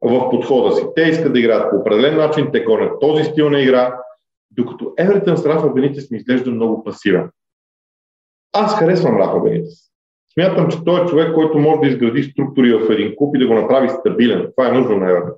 в 0.00 0.30
подхода 0.30 0.76
си. 0.76 0.84
Те 0.96 1.02
искат 1.02 1.32
да 1.32 1.38
играят 1.38 1.70
по 1.70 1.76
определен 1.76 2.16
начин, 2.16 2.48
те 2.52 2.64
гонят 2.64 3.00
този 3.00 3.24
стил 3.24 3.50
на 3.50 3.60
игра, 3.60 3.98
докато 4.50 4.94
Евертън 4.98 5.36
с 5.36 5.46
Рафа 5.46 5.70
Бенитес 5.70 6.10
ми 6.10 6.18
изглежда 6.18 6.50
много 6.50 6.84
пасивен. 6.84 7.30
Аз 8.52 8.78
харесвам 8.78 9.16
Рафа 9.16 9.40
Бенитес. 9.40 9.87
Смятам, 10.34 10.70
че 10.70 10.84
той 10.84 11.02
е 11.02 11.06
човек, 11.06 11.34
който 11.34 11.58
може 11.58 11.80
да 11.80 11.86
изгради 11.86 12.22
структури 12.22 12.72
в 12.72 12.90
един 12.90 13.14
клуб 13.16 13.36
и 13.36 13.38
да 13.38 13.46
го 13.46 13.54
направи 13.54 13.88
стабилен. 13.88 14.48
Това 14.56 14.68
е 14.68 14.72
нужно 14.72 14.96
на 14.96 15.10
Евертън. 15.10 15.34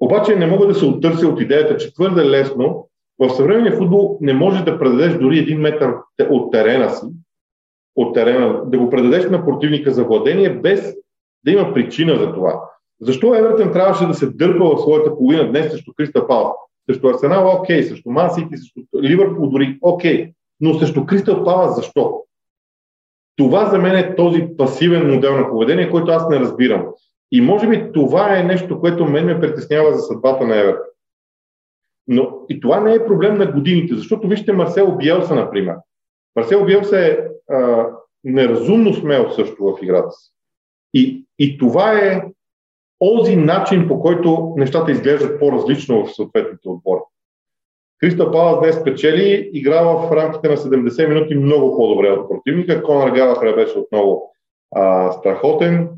Обаче 0.00 0.36
не 0.36 0.46
мога 0.46 0.66
да 0.66 0.74
се 0.74 0.84
оттърся 0.84 1.28
от 1.28 1.40
идеята, 1.40 1.76
че 1.76 1.94
твърде 1.94 2.24
лесно 2.24 2.88
в 3.18 3.30
съвременния 3.30 3.76
футбол 3.76 4.18
не 4.20 4.32
можеш 4.32 4.62
да 4.62 4.78
предадеш 4.78 5.14
дори 5.14 5.38
един 5.38 5.60
метър 5.60 5.94
от 6.30 6.52
терена 6.52 6.90
си, 6.90 7.06
от 7.96 8.14
терена, 8.14 8.62
да 8.66 8.78
го 8.78 8.90
предадеш 8.90 9.30
на 9.30 9.44
противника 9.44 9.90
за 9.90 10.04
владение, 10.04 10.50
без 10.50 10.94
да 11.44 11.52
има 11.52 11.74
причина 11.74 12.18
за 12.18 12.32
това. 12.32 12.60
Защо 13.00 13.34
Евертън 13.34 13.72
трябваше 13.72 14.06
да 14.06 14.14
се 14.14 14.30
дърпа 14.30 14.64
в 14.64 14.80
своята 14.80 15.16
половина 15.16 15.50
днес 15.50 15.72
срещу 15.72 15.92
Криста 15.96 16.26
Палас? 16.26 16.52
Срещу 16.90 17.08
Арсенал, 17.08 17.56
окей, 17.60 17.82
срещу 17.82 18.10
Мансити, 18.10 18.56
срещу 18.56 18.80
Ливърпул 19.02 19.46
дори, 19.46 19.78
окей. 19.82 20.32
Но 20.60 20.74
срещу 20.74 21.06
Кристал 21.06 21.44
Палас 21.44 21.76
защо? 21.76 22.22
Това 23.38 23.66
за 23.66 23.78
мен 23.78 23.96
е 23.96 24.16
този 24.16 24.48
пасивен 24.56 25.14
модел 25.14 25.36
на 25.36 25.50
поведение, 25.50 25.90
който 25.90 26.10
аз 26.10 26.28
не 26.28 26.40
разбирам. 26.40 26.86
И 27.32 27.40
може 27.40 27.68
би 27.68 27.92
това 27.92 28.38
е 28.38 28.42
нещо, 28.42 28.80
което 28.80 29.04
мен 29.04 29.26
ме 29.26 29.40
притеснява 29.40 29.92
за 29.92 30.02
съдбата 30.02 30.46
на 30.46 30.60
Евертън. 30.60 30.84
Но 32.08 32.38
и 32.48 32.60
това 32.60 32.80
не 32.80 32.94
е 32.94 33.06
проблем 33.06 33.38
на 33.38 33.52
годините, 33.52 33.94
защото 33.94 34.28
вижте 34.28 34.52
Марсел 34.52 34.96
Биелса, 34.96 35.34
например. 35.34 35.74
Марсел 36.36 36.64
Биелса 36.64 37.06
е 37.06 37.18
а, 37.54 37.86
неразумно 38.24 38.94
смел 38.94 39.30
също 39.30 39.64
в 39.64 39.82
играта 39.82 40.10
си. 40.10 40.32
И, 40.94 41.24
и 41.38 41.58
това 41.58 41.92
е 41.92 42.22
този 42.98 43.36
начин, 43.36 43.88
по 43.88 44.00
който 44.00 44.54
нещата 44.56 44.92
изглеждат 44.92 45.40
по-различно 45.40 46.06
в 46.06 46.14
съответните 46.14 46.68
отбори. 46.68 47.00
Криста 48.00 48.32
Палас 48.32 48.60
днес 48.60 48.76
спечели, 48.76 49.50
игра 49.52 49.82
в 49.82 50.12
рамките 50.12 50.48
на 50.48 50.56
70 50.56 51.08
минути 51.08 51.34
много 51.34 51.76
по-добре 51.76 52.10
от 52.10 52.28
противника. 52.28 52.82
Конор 52.82 53.10
Галахър 53.10 53.54
беше 53.54 53.78
отново 53.78 54.32
а, 54.74 55.12
страхотен. 55.12 55.88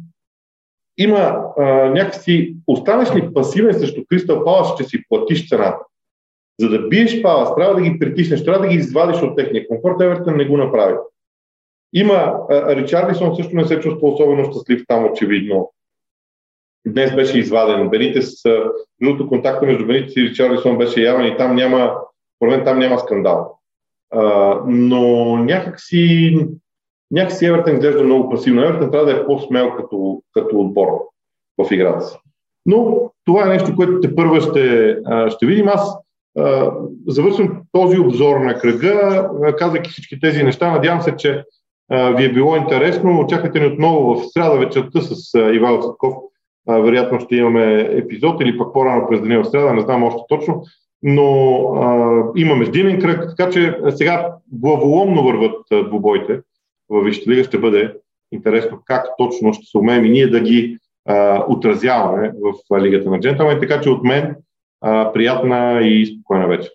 Има 0.98 1.44
а, 1.58 1.64
някакси, 1.90 2.56
останеш 2.66 3.14
ли 3.14 3.34
пасивен 3.34 3.74
срещу 3.74 4.02
Кристал 4.08 4.44
Палас, 4.44 4.74
ще 4.74 4.84
си 4.84 4.98
платиш 5.08 5.48
цената. 5.48 5.84
За 6.60 6.68
да 6.68 6.88
биеш 6.88 7.22
Палас, 7.22 7.54
трябва 7.54 7.74
да 7.74 7.80
ги 7.80 7.98
притиснеш, 7.98 8.44
трябва 8.44 8.60
да 8.60 8.68
ги 8.68 8.76
извадиш 8.76 9.22
от 9.22 9.36
техния 9.36 9.68
комфорт. 9.68 10.00
Евертън 10.00 10.36
не 10.36 10.44
го 10.44 10.56
направи. 10.56 10.94
Има, 11.92 12.34
Ричардисон 12.50 13.36
също 13.36 13.56
не 13.56 13.64
се 13.64 13.80
чувства 13.80 14.08
особено 14.08 14.44
щастлив 14.44 14.84
там, 14.88 15.12
очевидно. 15.12 15.72
Днес 16.86 17.14
беше 17.14 17.38
изваден. 17.38 17.88
Бенитес, 17.88 18.42
другото 19.02 19.28
контакта 19.28 19.66
между 19.66 19.86
Бенитес 19.86 20.16
и 20.16 20.22
Ричардисон 20.22 20.78
беше 20.78 21.02
явен 21.02 21.26
и 21.26 21.36
там 21.36 21.54
няма, 21.54 21.94
според 22.36 22.56
мен 22.56 22.64
там 22.64 22.78
няма 22.78 22.98
скандал. 22.98 23.58
А, 24.10 24.54
но 24.66 25.36
някакси, 25.36 26.38
някакси 27.10 27.46
Евертън 27.46 27.74
изглежда 27.74 28.04
много 28.04 28.30
пасивно. 28.30 28.62
Евертън 28.62 28.90
трябва 28.90 29.06
да 29.06 29.12
е 29.12 29.26
по-смел 29.26 29.70
като, 29.76 30.22
като 30.32 30.60
отбор 30.60 30.88
в 31.58 31.72
играта 31.72 32.00
си. 32.00 32.18
Но 32.66 33.10
това 33.24 33.46
е 33.46 33.48
нещо, 33.48 33.76
което 33.76 34.00
те 34.00 34.14
първа 34.14 34.40
ще, 34.40 34.96
ще 35.28 35.46
видим. 35.46 35.68
Аз 35.68 35.96
завършвам 37.08 37.62
този 37.72 37.98
обзор 37.98 38.36
на 38.36 38.54
кръга, 38.54 39.28
казвайки 39.58 39.90
всички 39.90 40.20
тези 40.20 40.42
неща. 40.42 40.70
Надявам 40.70 41.02
се, 41.02 41.16
че 41.16 41.44
ви 41.90 42.24
е 42.24 42.32
било 42.32 42.56
интересно. 42.56 43.20
Очаквайте 43.20 43.60
ни 43.60 43.66
отново 43.66 44.14
в 44.14 44.24
среда 44.32 44.50
вечерта 44.50 45.00
с 45.00 45.38
Ивайло 45.38 45.96
Цътков. 46.70 46.84
Вероятно 46.84 47.20
ще 47.20 47.36
имаме 47.36 47.88
епизод 47.90 48.40
или 48.40 48.58
пък 48.58 48.72
по-рано 48.72 49.06
през 49.10 49.20
деня 49.20 49.42
в 49.42 49.50
среда, 49.50 49.72
не 49.72 49.80
знам 49.80 50.02
още 50.02 50.20
точно. 50.28 50.62
Но 51.02 51.58
а, 51.76 52.22
има 52.36 52.56
междинен 52.56 53.00
кръг, 53.00 53.34
така 53.36 53.50
че 53.50 53.78
сега 53.90 54.32
главоломно 54.52 55.24
върват 55.24 55.88
двубойте 55.88 56.40
в 56.88 57.04
Висшата 57.04 57.30
лига. 57.30 57.44
Ще 57.44 57.58
бъде 57.58 57.94
интересно 58.32 58.78
как 58.84 59.06
точно 59.18 59.52
ще 59.52 59.66
се 59.66 59.78
умеем 59.78 60.04
и 60.04 60.10
ние 60.10 60.26
да 60.26 60.40
ги 60.40 60.78
а, 61.08 61.44
отразяваме 61.48 62.32
в 62.42 62.80
Лигата 62.80 63.10
на 63.10 63.20
джентълмен. 63.20 63.60
Така 63.60 63.80
че 63.80 63.90
от 63.90 64.04
мен 64.04 64.36
А, 64.82 65.12
приятна 65.12 65.80
и 65.82 66.06
спокойна 66.06 66.48
вечер. 66.48 66.70